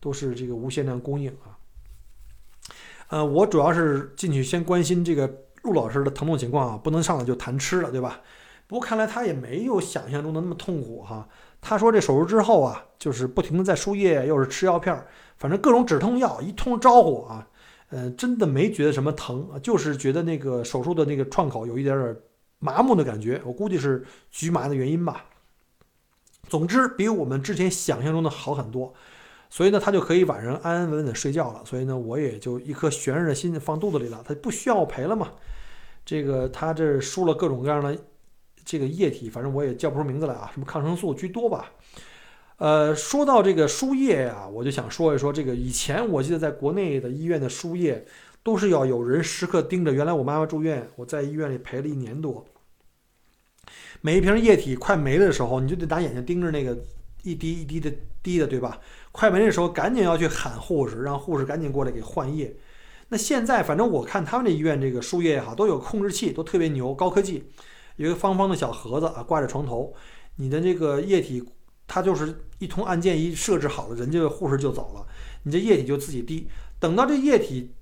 [0.00, 1.56] 都是这个无限量供应啊。
[3.08, 8.20] 呃，我主要是进去先关心这个陆老师的疼痛情况啊，不能上来就谈吃了，对吧？
[8.66, 11.28] 不过看来他也没有想象中的那么痛苦哈。
[11.60, 15.04] 他说这手术之后啊，就是不停的在输液，又是吃药片，
[15.36, 17.46] 反正各种止痛药一通招呼啊。
[17.90, 22.16] 呃，真的没觉得什么疼，就是觉得那个手术的那个创口有一点点
[22.58, 25.26] 麻木的感觉，我估计是局麻的原因吧。
[26.48, 28.92] 总之，比我们之前想象中的好很多，
[29.48, 31.62] 所以呢，他就可以晚上安安稳稳的睡觉了。
[31.64, 35.32] 所以呢，我也就一颗悬着的心放肚子里了，他不需要我陪了嘛。
[36.04, 37.96] 这个他这输了各种各样的
[38.64, 41.70] 这个液体，反正我也叫不出名字来啊，什么抗生素居多吧。
[42.60, 45.54] 呃，说到这个输液啊，我就想说一说这个。
[45.56, 48.04] 以前我记得在国内的医院的输液，
[48.42, 49.90] 都是要有人时刻盯着。
[49.90, 52.44] 原来我妈妈住院，我在医院里陪了一年多，
[54.02, 56.76] 每一瓶液体快没的时候，你就得拿眼睛盯着那个
[57.22, 57.90] 一滴一滴的
[58.22, 58.78] 滴的，对吧？
[59.10, 62.54] 快没的时候，赶紧要去喊护士，让护士赶紧过来给换液。
[63.08, 67.44] 那现在反正我看他们这医院这个输液也好，都有控制器，都特别牛，高科技，
[67.96, 69.94] 有一个方方的小盒子啊，挂在床头，
[70.36, 71.42] 你的这个液体。
[71.92, 75.04] 它就是一通按键一设置好了，人家护士就走了，
[75.42, 76.46] 你这液体就自己滴。
[76.78, 77.74] 等到这液体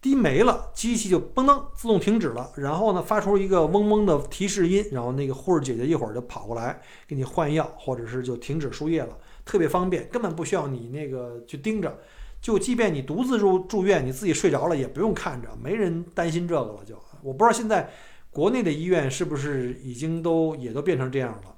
[0.00, 11.98] 滴没了，机器就嘣噔自动停止了，然后呢发出一个嗡嗡的提示音，然后那个护士姐姐一会儿就跑过来给你换药，或者是就停止输液了，特别方便，根本不需要你那个去盯着。
[12.40, 16.84] 就即便你独自入住院，你自己睡着了也不用看着，没人担心这个了。
[16.86, 17.90] 就我不知道现在
[18.30, 21.56] 国内的医院是不是已经都也都变成这样了。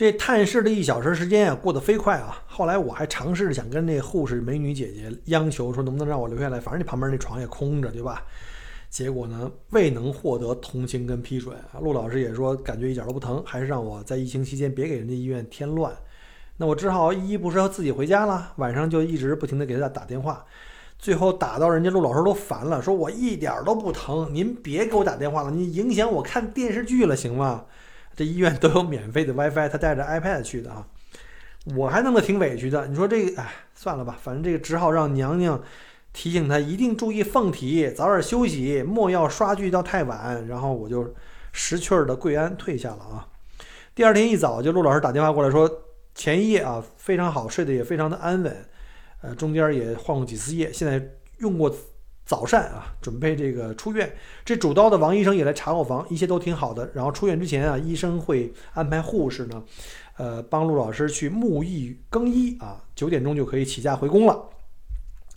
[0.00, 2.42] 这探视的一小时时间啊，过得飞快啊！
[2.46, 6.58] 后来我还尝试着想跟那护士美女姐姐央求说，能不能让我留下来？
[6.58, 8.24] 反正你旁边那床也空着，对吧？
[8.88, 11.76] 结果呢，未能获得同情跟批准啊。
[11.82, 15.94] 陆老师也说，感觉一点都不疼，还是让我在疫情期间别给人家医院添乱。
[16.56, 18.54] 那我只好依依不舍，自己回家了。
[18.56, 20.42] 晚上就一直不停的给他打电话，
[20.98, 27.66] 最后打到人家陆老师都烦了，说我一点都不疼，您别给我打电话了，你影响我看电视剧了，行吗？
[28.16, 30.86] 这医院都有免费的 WiFi，他带着 iPad 去的啊，
[31.76, 32.86] 我还弄得挺委屈的。
[32.86, 35.62] 你说这个，哎，算了吧，反正这个只好让娘娘
[36.12, 40.46] 提醒他一定注意凤体，早点休息，莫要刷剧到太晚。
[40.46, 41.14] 然后我就
[41.52, 43.28] 识趣儿的跪安退下了啊。
[43.94, 45.70] 第二天一早，就陆老师打电话过来说，
[46.14, 48.56] 前一夜啊非常好，睡得也非常的安稳，
[49.22, 51.02] 呃，中间也换过几次夜，现在
[51.38, 51.74] 用过
[52.30, 54.08] 早膳啊，准备这个出院。
[54.44, 56.88] 这主刀的王医生也来查过房，一切都挺好的。
[56.94, 59.60] 然后出院之前啊，医生会安排护士呢，
[60.16, 64.40] 呃，帮陆老师去沐浴更衣啊，九点钟就可以起驾回宫了。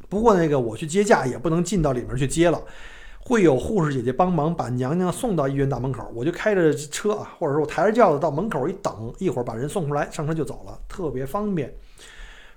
[0.07, 2.61] 不过那个我去接驾也不能进到里面去接了。
[3.25, 11.73] 会有护士姐姐帮忙把娘娘送到医院大门口，我就开着车啊，或者说我抬着轿子到门口一等，一会儿把人送出来，上车就走了，特别方便。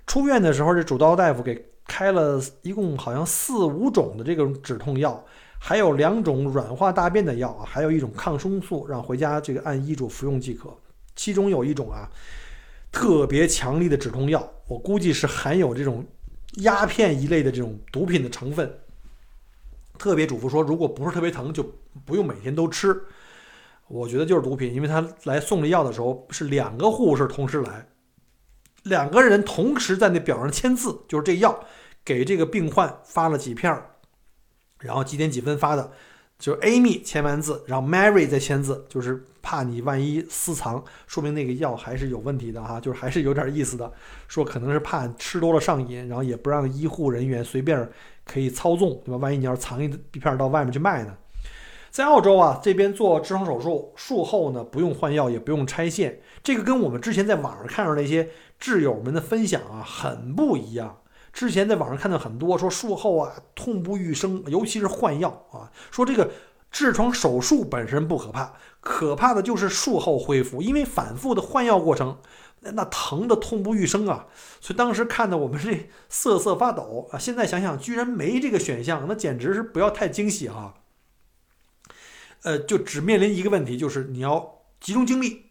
[0.07, 5.25] 出院的时候，这主刀大夫给开了一共好像四五种的这种止痛药，
[5.59, 10.69] 还有两种软化大便的药啊，还有一种抗生素，让回家这个按医嘱服用即可。
[11.15, 12.11] 其中有一种啊，
[12.93, 16.05] 特别强力的止痛药，我估计是含有这种
[16.57, 18.79] 鸦片一类的这种毒品的成分。
[19.99, 21.65] 特别嘱咐说，如果不是特别疼，就
[22.05, 23.01] 不用每天都吃。
[23.89, 27.87] 我觉得就是毒品，因为他来送这药的时候是两个护士同时来，
[28.87, 31.65] 两个人同时在那表上签字，就是这药
[32.05, 33.83] 给这个病患发了几片
[34.81, 35.93] 然后几点几分发的，
[36.39, 43.93] 就是 Amy 签完字，然后 Mary 再签字，就是怕你万一私藏，说明那个药还是有问题的哈，就是还是有点意思的，
[44.29, 47.89] 说可能是怕吃多了上瘾，然后也不让医护人员随便。
[48.29, 49.19] 可以操纵，对吧？
[49.19, 51.17] 万一你要是藏一一片到外面去卖呢？
[51.93, 58.29] 在澳洲啊，这边做痔疮手术术后呢，不用换药，也不用拆线，这个跟我们之前在网上看到那些
[58.61, 60.99] 挚友们的分享啊，很不一样。
[61.33, 66.31] 之前在网上看到很多说术后啊痛不欲生，尤其是换药啊，说这个
[66.73, 72.19] 痔疮手术本身不可怕，可怕的就是术后恢复，因为反复的换药过程。
[72.73, 74.27] 那疼的痛不欲生啊！
[74.61, 77.19] 所以当时看的我们这瑟瑟发抖啊！
[77.19, 80.75] 现在想想，居然没这个选项，那简直是不要太惊喜哈。
[82.43, 85.46] 呃，就只面临一个问题，就是你要集中精力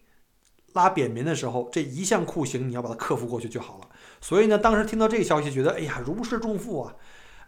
[0.76, 3.88] 拉扁民的时候，这一项酷刑你要把它克服过去就好了。
[4.20, 6.94] 所以呢，当时听到这个消息，觉得哎呀如释重负啊。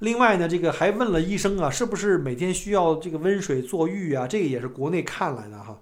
[0.00, 4.26] 另外呢，这个还问了医生啊，是不是每天需要这个温水坐浴啊？
[4.26, 5.78] 这个也是国内看来的哈。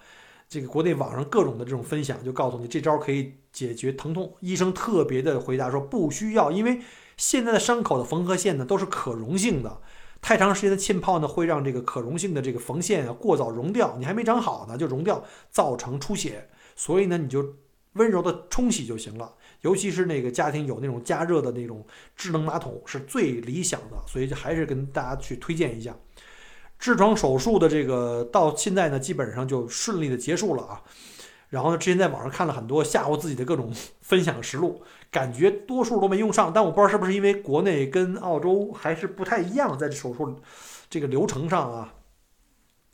[0.48, 4.34] 这个国内网上各种的这种分享，就告诉你这招可以解决疼痛。
[4.40, 6.80] 医生特别的回答说不需要，因为
[7.16, 9.80] 现在的伤口的缝合线呢都是可溶性的，
[10.22, 16.48] 太长时间的浸泡呢会让这个可溶性的这个缝线啊过早溶掉，你还没长好呢就溶掉，造成出血。
[16.76, 17.56] 所以呢你就
[17.94, 21.84] 温柔的冲洗就行了，尤其是那个家庭有那种加热的那种
[22.14, 25.96] 智能马桶是最理想的，所以就还是跟大家去推荐一下。
[26.78, 30.82] 痔疮手术的这个到现在呢，基本上就顺利的结束了啊。
[31.48, 36.52] 然后呢，之前在网上看了很多吓唬自己的各种分享实录，感觉多数都没用上。
[36.52, 40.38] 但我不知道是不是因为国内跟澳洲还是不太一样，在这手术
[40.90, 41.94] 这个流程上啊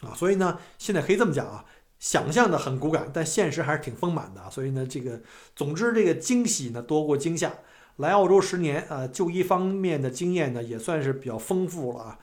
[0.02, 1.64] 啊，所以呢，现在可以这么讲啊，
[2.02, 4.50] 想象的很骨感，但现实还是挺丰满的。
[4.50, 5.20] 所以呢，这个
[5.54, 7.54] 总之这个惊喜呢多过惊吓。
[7.98, 12.18] 来澳洲十年啊，就医方面的经验呢也算是比较丰富了啊。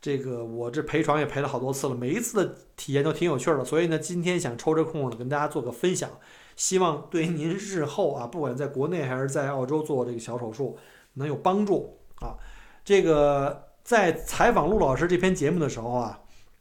[0.00, 6.08] 这个我这陪床也陪了好多次了，每一次的体验都挺有趣的，所以呢，今天想抽这空呢，跟大家做个分享，
[6.56, 10.78] 希望对您日后啊，不管在国内还是在澳洲做这个小手术
[11.14, 12.38] 能有帮助啊。
[12.82, 16.20] 这个在采访陆老师这篇节目的时候啊，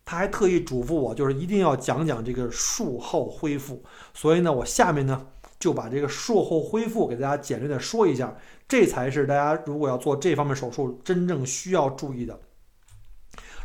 [0.10, 5.28] 他还特意嘱咐我，就是一定要讲讲这个术后恢复，所以呢，我下面呢
[5.60, 8.36] 就把这个术后恢复给大家简略的说一下，
[8.68, 12.40] 这才是大家如果要做这方面手术真正需要注意的。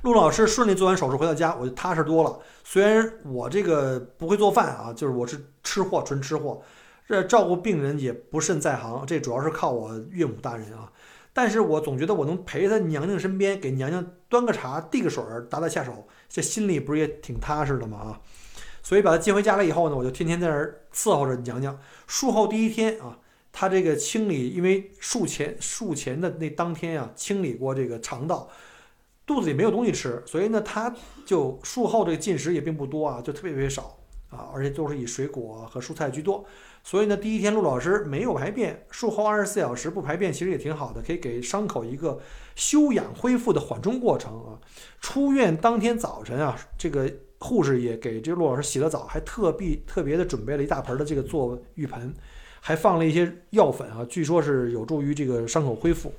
[0.02, 2.38] 陆老师顺利做完手术回到家，我就踏实多了。
[2.62, 6.60] 虽然我这个不会做饭啊，就是我是吃货，纯吃货，
[7.08, 9.02] 这照顾病人也不甚在行。
[9.06, 10.92] 这主要是靠我岳母大人啊。
[11.36, 17.98] 但是我总觉得我能陪在娘娘身边，给娘娘端个茶、递个水、打打下手，这心里不是也挺踏实的吗？
[17.98, 18.20] 啊，
[18.82, 21.78] 所以把她接回家来以后呢，我就天天在那儿伺候着娘娘。
[22.06, 23.18] 术后第一天啊，
[23.52, 28.48] 她这个清理，因为术前术前的那当天啊，清理过这个肠道。
[29.26, 33.96] 肚子里没有东西吃，所以呢，他就术后这个进食也并不多啊，就特别特别少
[34.28, 36.44] 啊，而且都是以水果和蔬菜居多。
[36.82, 42.20] 所以呢，第一天陆老师没有排便，术后二十四小时不排便其实也挺好的，可以给伤口一个
[42.54, 44.58] 休养恢复的缓冲过程啊。
[45.00, 52.14] 出院当天早晨啊，这个护士也给这个陆老师洗了澡，还特地特别的准备了一大盆的这个坐浴盆，
[52.60, 56.12] 还放了一些药粉啊，据说是有助于这个伤口恢复。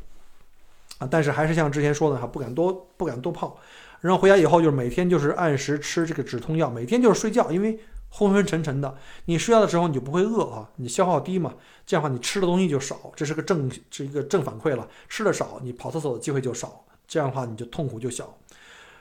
[1.00, 3.58] 啊，但是还是像之前说的哈，不敢多不敢多泡。
[4.02, 7.80] 然后回家以后就是每天就是按时吃这个止痛药，每天就是睡觉，因为
[8.10, 8.96] 昏昏沉沉的。
[9.26, 14.88] 你睡觉的时候你就不会饿啊，你消耗低嘛，这样的话你吃的东西就少，这是个正是一个正反馈了。
[15.10, 18.38] 吃的少，你跑厕所的机会就少，这样的话你就痛苦就小。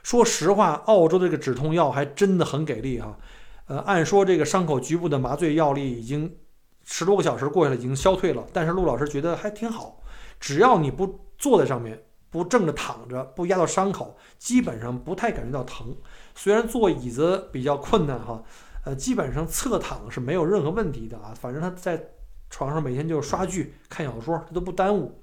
[0.03, 3.19] 说实话，澳洲这个止痛药还真的很给力哈。
[3.67, 6.37] 呃，按说这个伤口局部的麻醉药力已经
[6.85, 10.03] 十多个小时过去了，已经消退了，但是陆老师觉得还挺好，
[10.39, 15.97] 只要你不坐在上面，不正着躺着，不压到伤口，基本上不太感觉到疼。
[16.35, 18.43] 虽然坐椅子比较困难哈，
[18.85, 21.35] 呃，基本上侧躺是没有任何问题的啊。
[21.39, 22.11] 反正他在
[22.51, 25.21] 床上每天就刷剧、看小说，这都不耽误。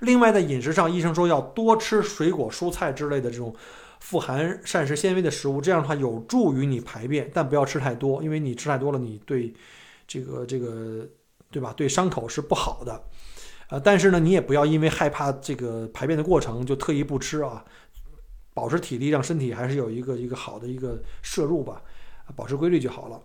[0.00, 3.54] 另外，在饮食上，医生说要多吃水果、蔬菜之类的这种
[4.00, 9.52] 富含膳食纤维的食物，这样的话有助于你排便，但不要吃太多，因为你吃太多了，你对
[10.06, 11.06] 这个这个
[11.50, 11.74] 对吧？
[11.76, 13.04] 对伤口是不好的。
[13.68, 17.64] 呃，但是呢，你也不要因为害怕这个排便的过程就特意不吃啊，
[18.54, 21.82] 保持体力，让身体还是有一个一个好的一个摄入吧，
[22.34, 23.20] 保持规律就好了。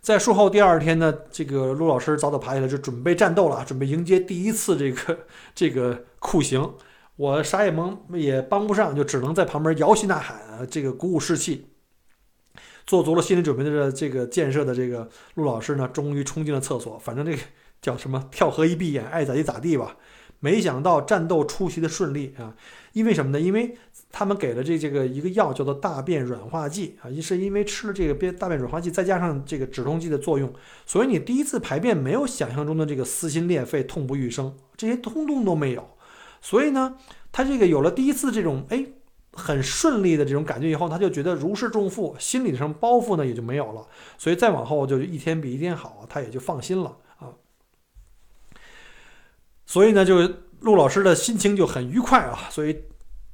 [0.00, 6.74] 在术后第二天呢，这个陆老师早早爬起来就准备战斗了，准备迎接第一次这个 这个酷刑。
[7.16, 11.68] 我啥也忙也帮不上，就只能在旁边摇旗呐喊啊，这个鼓舞士气。
[12.84, 16.98] 做足了心理准备的这个建设的这个陆老师呢，终于冲进了厕所。
[16.98, 17.38] 反正这个
[17.80, 19.96] 叫什么跳河一闭眼，爱咋地咋地吧。
[20.40, 22.56] 没想到战斗出奇的顺利啊！
[22.94, 23.40] 因为什么呢？
[23.40, 23.76] 因为
[24.12, 30.52] 他们给了这这个一个药叫做大便软化剂啊，是因为吃了这个便大便软化剂，再加上这个止痛剂的作用，
[30.84, 35.88] 所以你第一次排便没有想象中的这个撕心裂肺、痛不欲生，这些通通都没有。
[36.42, 36.96] 所以呢，
[37.32, 38.84] 他这个有了第一次这种哎
[39.32, 43.86] 很顺利的这种感觉以后，他就觉得如释重负，心理上包袱呢也就没有了。
[44.18, 47.32] 所以再往后就一天比一天好，他也就放心了啊。
[49.64, 50.18] 所以呢，就
[50.60, 52.50] 陆老师的心情就很愉快啊。
[52.50, 52.76] 所以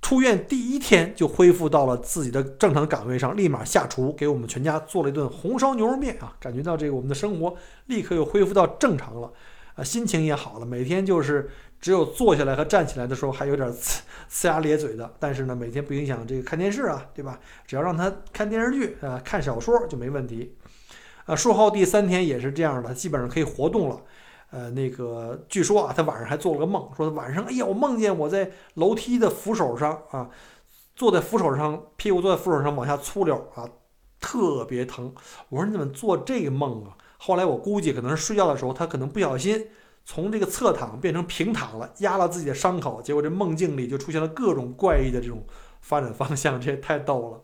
[0.09, 6.35] 出院第一天就恢复到了自己的正常岗位上，立马下厨给我们全家做了一顿红烧牛肉面啊。
[6.41, 7.55] 感觉到这个我们的生活
[7.89, 9.31] 立刻又恢复到正常了，
[9.75, 10.65] 啊，心情也好了。
[10.65, 13.99] 每天就是只有坐下来和站起来的时候还有点呲
[14.33, 17.39] 呲牙咧嘴的，但是呢，每天不影响这个看电视啊，对吧？
[17.67, 20.55] 只要让他看电视剧啊、看小说就没问题。
[21.27, 24.01] 啊，术后第三天也是这样的，基本上可以活动了。
[24.51, 30.31] 呃，那个据说啊，他晚上还做了个梦，说晚上，哎呀，我梦见我在楼梯的扶手上啊，
[30.97, 33.69] 坐在扶手上，屁股坐在扶手上往下粗溜啊，
[34.19, 35.15] 特别疼。
[35.51, 36.97] 我说你怎么做这个梦啊？
[37.19, 39.69] 后来我估计可能是睡觉的时候，他可能不小心
[40.07, 45.45] 从这个侧躺变成平躺了，压了自己的伤口，结果这梦境里就出现了各种怪异的这种
[45.83, 47.43] 发展方向，这也太逗了。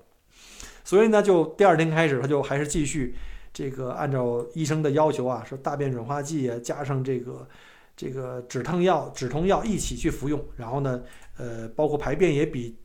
[0.82, 3.14] 所以呢，就第二天开始，他就还是继续。
[3.54, 7.48] 这个按照医生的要求啊，说大便软化剂啊，加上这个
[7.96, 11.00] 这个止痛药、止痛药一起去服用，然后呢，
[11.36, 12.76] 呃，包括排便也比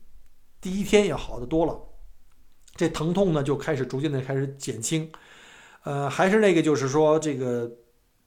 [0.60, 1.76] 第一天要好得多了，
[2.76, 5.10] 这疼痛呢就开始逐渐的开始减轻，
[5.82, 7.68] 呃，还是那个就是说这个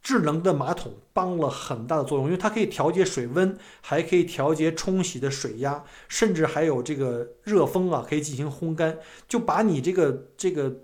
[0.01, 10.81] 智能的马桶帮了很大的作用，因为它可以调节水温，还可以调节冲洗的水压，甚至还有这个热风啊，可以进行烘干，就把你这个这个。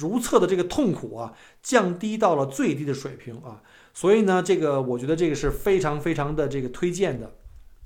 [0.00, 3.60] 如厕的这个痛苦啊，降低到了最低的水平啊，
[3.92, 7.30] 所以呢，这个我觉得这个是非常非常的这个推荐的，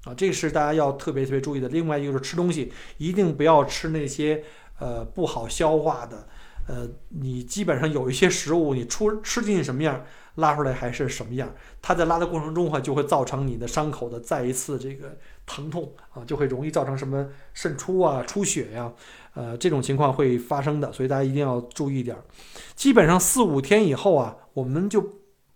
[0.05, 1.69] 啊，这个是大家要特别特别注意的。
[1.69, 4.45] 另外一个就是吃东西一定不要吃那些
[4.79, 6.29] 呃不好消化的，
[6.69, 10.05] 呃，你基本上有一些食物你出吃进去什么样，
[10.37, 11.53] 拉出来还是什么样，
[11.83, 18.93] 它在拉的过程中的话就会造成你的伤口的再一次这个疼痛啊，就会容易造成什么渗出啊、出血呀。
[19.35, 22.23] 呃，这种情况会发生的，所以大家一定要注意点儿。
[22.77, 25.05] 基本上四五天以后啊，我们就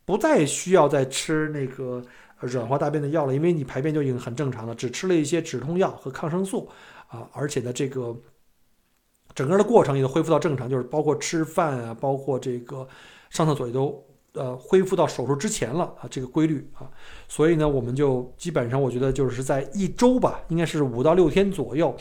[0.04, 2.02] 不再需要再吃那个
[2.40, 6.68] 软化大便的药了，因为你排便就已经很正常了，只吃了一些止痛药和抗生素
[7.06, 8.16] 啊，而且呢，这个
[9.34, 12.86] 整个的过程也都恢复到正常，就是包括吃饭啊，包括这个
[13.30, 16.90] 上厕所也都呃恢复到手术之前了啊，这个规律啊，
[17.28, 21.96] 所以呢，我们就基本上我觉得就是在一周吧，应该是五到六天左右。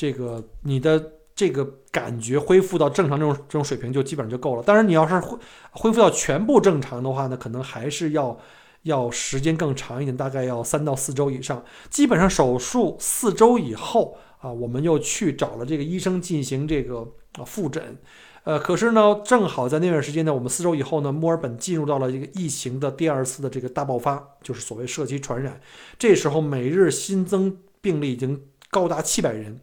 [0.00, 4.62] 这个你的这个感觉恢复到正常这种这种水平就基本上就够了。
[4.62, 5.38] 当然，你要是恢
[5.72, 8.38] 恢复到全部正常的话呢，可能还是要
[8.84, 11.62] 要时间更长一点，大概要三到四周以上。
[11.90, 17.06] 基本上手术四周以后啊，我们又去找了这个医生进行这个
[17.44, 17.98] 复诊。
[18.44, 25.60] 呃，可是呢，正好在那段时间呢，我们四周以后呢，墨尔本进入到了这个疫情的第二次的这个大爆发，就是所谓社区传染。
[25.98, 29.60] 这时候每日新增病例已经高达七百人。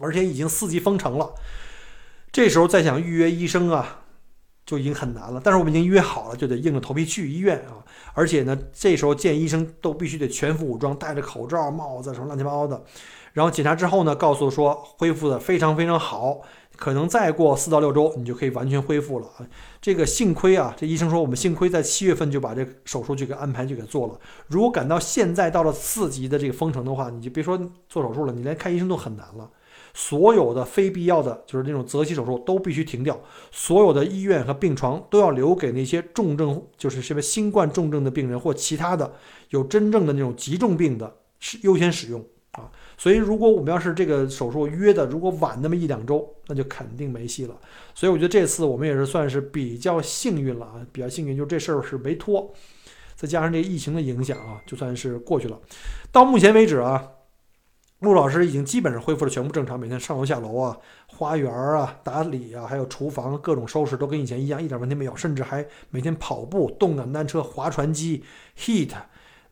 [0.00, 1.34] 而且已经四级封城了，
[2.32, 4.00] 这时候再想预约医生啊，
[4.66, 5.40] 就已经很难了。
[5.42, 7.84] 但是我们已经约好了，就得硬着头皮去医院啊。
[8.12, 12.82] 而且呢，这时候见医生都必须得全副武装，戴着口罩、帽子什么乱七八糟的。
[13.32, 16.40] 然后检查之后呢，告诉说恢复的非常非常好，
[16.76, 19.46] 可能再过四到六周你就可以完全恢复了啊。
[19.80, 24.18] 这个幸亏啊，这医生说我们幸亏在七月份就把这手术就给安排就给做了。
[24.46, 29.50] 如果赶到现在到了四级的这个封城的话，你就别说做手术了，你连看医生都很难了。
[29.94, 33.18] 所有的非必要的，就是那种择期手术都必须停掉，
[33.52, 39.14] 所有的医院和病床都要留给那些重症，就是什么新冠重症的病人或其他的
[39.50, 42.70] 有真正的那种急重病的，是优先使用啊。
[42.98, 47.56] 所以，如果我们要是这个手术约的如果晚那么一两周，那就肯定没戏了。
[47.94, 52.52] 所以，我觉得这次我们也是算是比较幸运了啊，比较幸运，就这事儿是没拖。
[53.14, 55.56] 再加上这疫情的影响啊，就算是过去了。
[56.10, 57.10] 到目前为止啊，
[58.00, 60.76] 陆老师已经基本上恢复了全部正常，每天上楼下楼啊、
[61.06, 65.16] 花园啊、打理啊，还有厨房各种收拾都跟以前一样，一点问题没有。
[65.16, 68.22] 甚至还每天跑步、动感单车、划船机、
[68.58, 68.90] heat，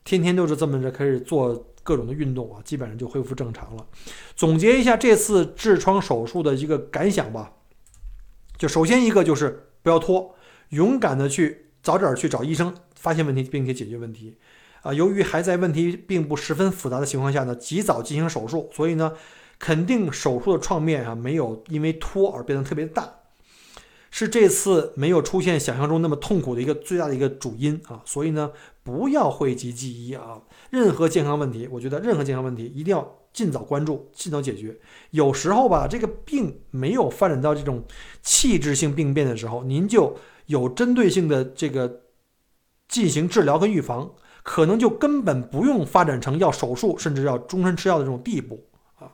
[0.05, 3.87] 天天都是这么着开始做各种的运动啊，基本上就恢复正常了。
[4.37, 7.53] 总结一下这次痔疮手术的一个感想吧，
[8.59, 10.35] 就首先一个就是不要拖，
[10.71, 12.75] 勇敢的去早点去找医生。
[12.95, 14.39] 发现问题并且解决问题，
[14.83, 19.13] 啊，由于还在问题并不十分复杂的情况下呢，及早进行手术，所以呢，
[19.59, 23.09] 肯定手术的创面啊没有因为拖而变得特别大，
[24.11, 28.51] 是这次没有出现想象中那么痛苦的一个最大的一个主因啊，所以呢，
[28.83, 34.77] 不要讳疾忌医啊，任何健康问题，我觉得任何健康问题一定要尽早关注，尽早解决。
[35.11, 37.85] 有时候吧，这个病没有发展到这种
[38.21, 42.01] 器质性病变的时候，您就有针对性的这个。
[42.89, 44.13] 进行治疗和预防，
[44.43, 48.65] 可能就根本不用发展成要手术，甚至要终身吃药的这种地步
[48.99, 49.07] 啊！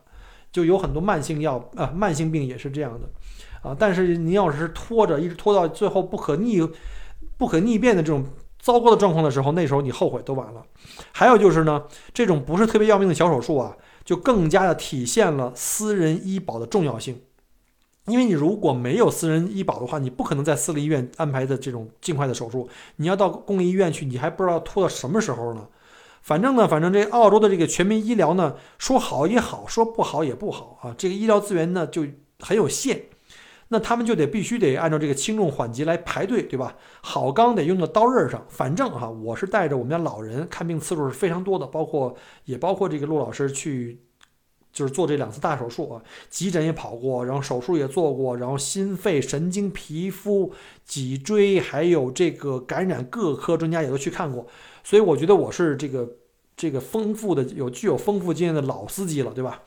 [0.50, 3.08] 就有很多慢性药啊，慢性病也是这样的
[3.62, 3.76] 啊。
[3.78, 6.66] 但是您要是拖着，一直拖到最后不可逆、
[7.36, 8.24] 不可逆变的这种
[8.58, 10.62] 糟糕的状况的时候，那时候你后悔都晚了。
[11.12, 17.20] 还有就是呢，这种不是特别要命的小手术啊，就更加的体现了私人医保的重要性。
[18.08, 22.68] 因为你如果没有私人医保的话，你不可能在私立医院安排的这种尽快的手术。
[22.96, 25.68] 你要到公立医院去，你还不知道拖到什么时候呢。
[26.22, 30.94] 反正呢，反正这澳洲的这个全民医疗呢，说好也好，说不好也不好啊。
[30.98, 32.06] 这个医疗资源呢就
[32.40, 33.02] 很有限，
[33.68, 36.76] 那他们就得必须得按照这个轻重缓急来排队，对吧？
[37.02, 38.44] 好钢得用到刀刃上。
[38.48, 44.00] 反正哈，我是带着我们家老人看病次数是非常多的，包括也包括这个陆老师去。
[44.78, 46.00] 就是做这两次大手术啊，
[46.30, 50.52] 急诊也跑过，然后手术也做过，然后心肺、神经、皮肤、
[50.84, 54.46] 脊椎，还有这个感染各科专家也都去看过，
[54.84, 56.08] 所以我觉得我是这个
[56.56, 59.62] 这个丰富的有具有丰富经验的老司机了，对吧？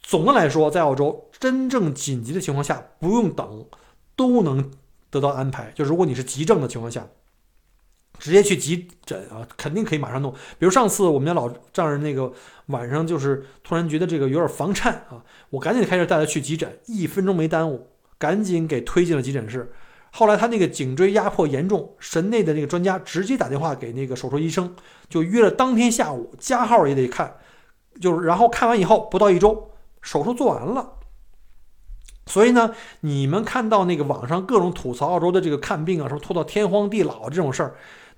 [0.00, 3.66] 总的来说，在澳洲真正紧急的情况下，不用等，
[4.14, 4.70] 都能
[5.10, 5.72] 得到安排。
[5.74, 7.08] 就如果你是急症的情况下。
[8.18, 10.32] 直接去急诊啊，肯定可以马上弄。
[10.58, 12.32] 比如上次我们家老丈人那个
[12.66, 17.88] 晚上就是突然觉得这个有点房颤啊，我赶紧开始带他去急诊，一分钟没耽误，
[18.18, 19.72] 赶紧给推进了急诊室。
[20.12, 24.74] 后来他那个颈椎压迫严重，神内的那个专家直接打电话给那个手术医生，
[25.08, 27.36] 就约了当天下午加号也得看，
[28.00, 30.92] 就是然后看完以后不到一周手术做完了。
[32.26, 37.74] 所以呢，你们看到那个网上各种吐槽澳洲的这个看病啊，说拖到天荒地老这种事儿。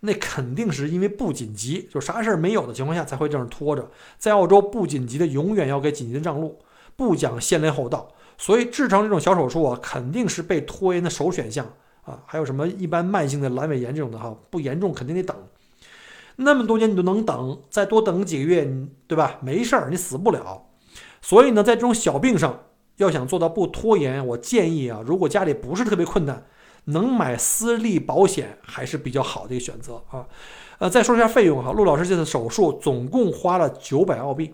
[0.06, 3.90] 那肯定是因为不紧急，就啥事儿没有的情况下才会这样拖着。
[4.16, 6.60] 在澳洲，不紧急的永远要给紧急的让路，
[6.94, 8.08] 不讲先来后到。
[8.38, 11.66] 所以痔疮这种小手术啊，肯定是被拖延的首选项
[12.04, 12.22] 啊。
[12.24, 15.36] 还有什么一般慢性的阑尾炎这种的哈，不严重肯定得等。
[16.36, 18.70] 那么多年你都能等，再多等几个月，
[19.06, 19.38] 对吧？
[19.42, 20.66] 没事儿，你死不了。
[21.20, 22.60] 所以呢，在这种小病上，
[22.98, 26.44] 要想做到不拖延，我建议啊，如果家里不是特别困难。
[26.86, 30.26] 能买私立保险还是比较好的一个选择啊，
[30.78, 34.52] 呃，再说一下费用哈，陆老师这次手术总共花了九百澳币，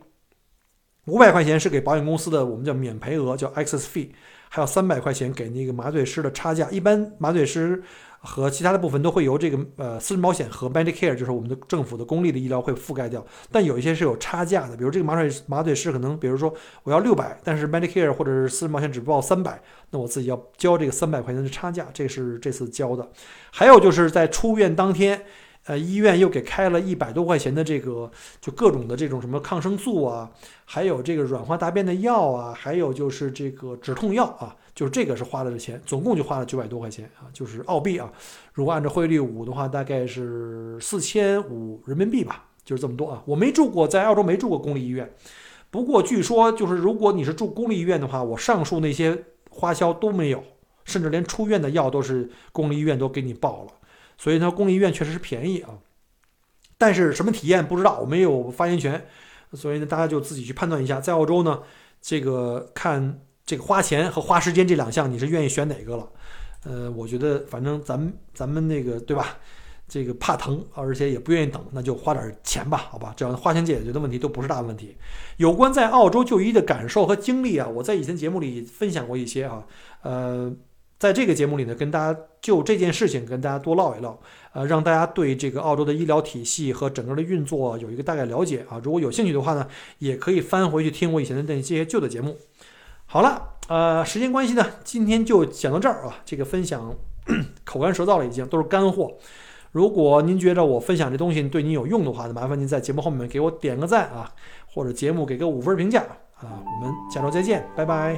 [1.07, 4.11] 五百块钱是给保险公司的我们叫免赔额，叫 excess fee，
[4.49, 7.83] 还有三百块钱给那个麻醉师的差价，一般麻醉师。
[8.25, 16.55] 和其他的部分都会由这个呃私人保险和 Medicare，就是我们的政府的公立的医疗会覆盖掉，但有一些是有差价的，比如这个麻醉麻醉师可能，比如说
[16.85, 19.61] 我要六百，但是 Medicare 或者是私人保险只报三百，
[19.91, 23.11] 那我自己要交这个三百块钱的差价，这是这次交的。
[23.51, 25.25] 还有就是在出院当天，
[25.67, 28.09] 呃，医院又给开了一百多块钱的这个
[28.41, 30.31] 就各种的这种什么抗生素啊，
[30.65, 34.57] 还有这个软化大便的药啊，还有就是这个止痛药啊。
[34.75, 38.11] 就是这个是花了这钱，总共就花了九百多块钱啊，就是澳币啊。
[38.55, 43.23] 如果按照汇率五的话，大概是四千五人民币吧，就是这么多啊。
[43.27, 45.13] 我没住过，在澳洲没住过公立医院，
[45.71, 50.43] 不过据说就是如果你是住公立医院的话，我上述那些花销都没有，
[50.87, 53.73] 甚至连出院的药都是公立医院都给你报了。
[54.17, 55.79] 所以呢，公立医院确实是便宜啊。
[56.79, 59.07] 但是什么体验不知道，我没有发言权，
[59.53, 60.99] 所以呢，大家就自己去判断一下。
[60.99, 61.61] 在澳洲呢，
[62.01, 63.21] 这个看。
[63.45, 66.09] 这个花钱和花时间这两项，你是愿意选哪个了？
[66.65, 69.39] 呃，我觉得反正咱们咱们那个对吧？
[69.89, 74.97] 这个怕疼，而且也不愿意等，那就花点钱吧，好吧，只要花钱解决的问题都不是大问题。
[75.37, 79.67] 有关在澳洲就医的感受和经历啊，我在以前节目里分享过一些啊，
[80.01, 80.51] 呃，
[80.99, 84.19] 在这个节目里呢，跟大家就这件事情跟大家多唠一唠，
[84.55, 88.81] 呃，让大家对这个澳洲的医疗体系和整个的运作有一个大概了解啊。
[88.83, 89.67] 如果有兴趣的话呢，
[89.99, 92.39] 也可以翻回去听我以前的那些旧的节目。
[93.13, 96.95] 好了，呃，时间关系呢，今天就讲到这儿啊，这个分享
[97.63, 99.13] 口干舌燥了，已经都是干货。
[99.71, 104.33] 如果您觉得我分享这东西对您有用的话，那麻烦您在节目后面给我点个赞啊，
[104.67, 106.01] 或者节目给个五分评价
[106.37, 106.57] 啊。
[106.65, 108.17] 我们下周再见，拜拜。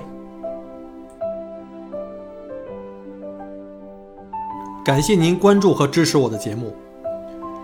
[4.84, 6.72] 感谢您关注和支持我的节目。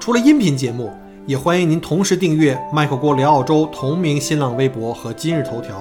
[0.01, 0.91] 除了音频节目，
[1.27, 5.81] 也欢迎您同时订阅“麦克郭聊澳洲”同名新浪微博和今日头条，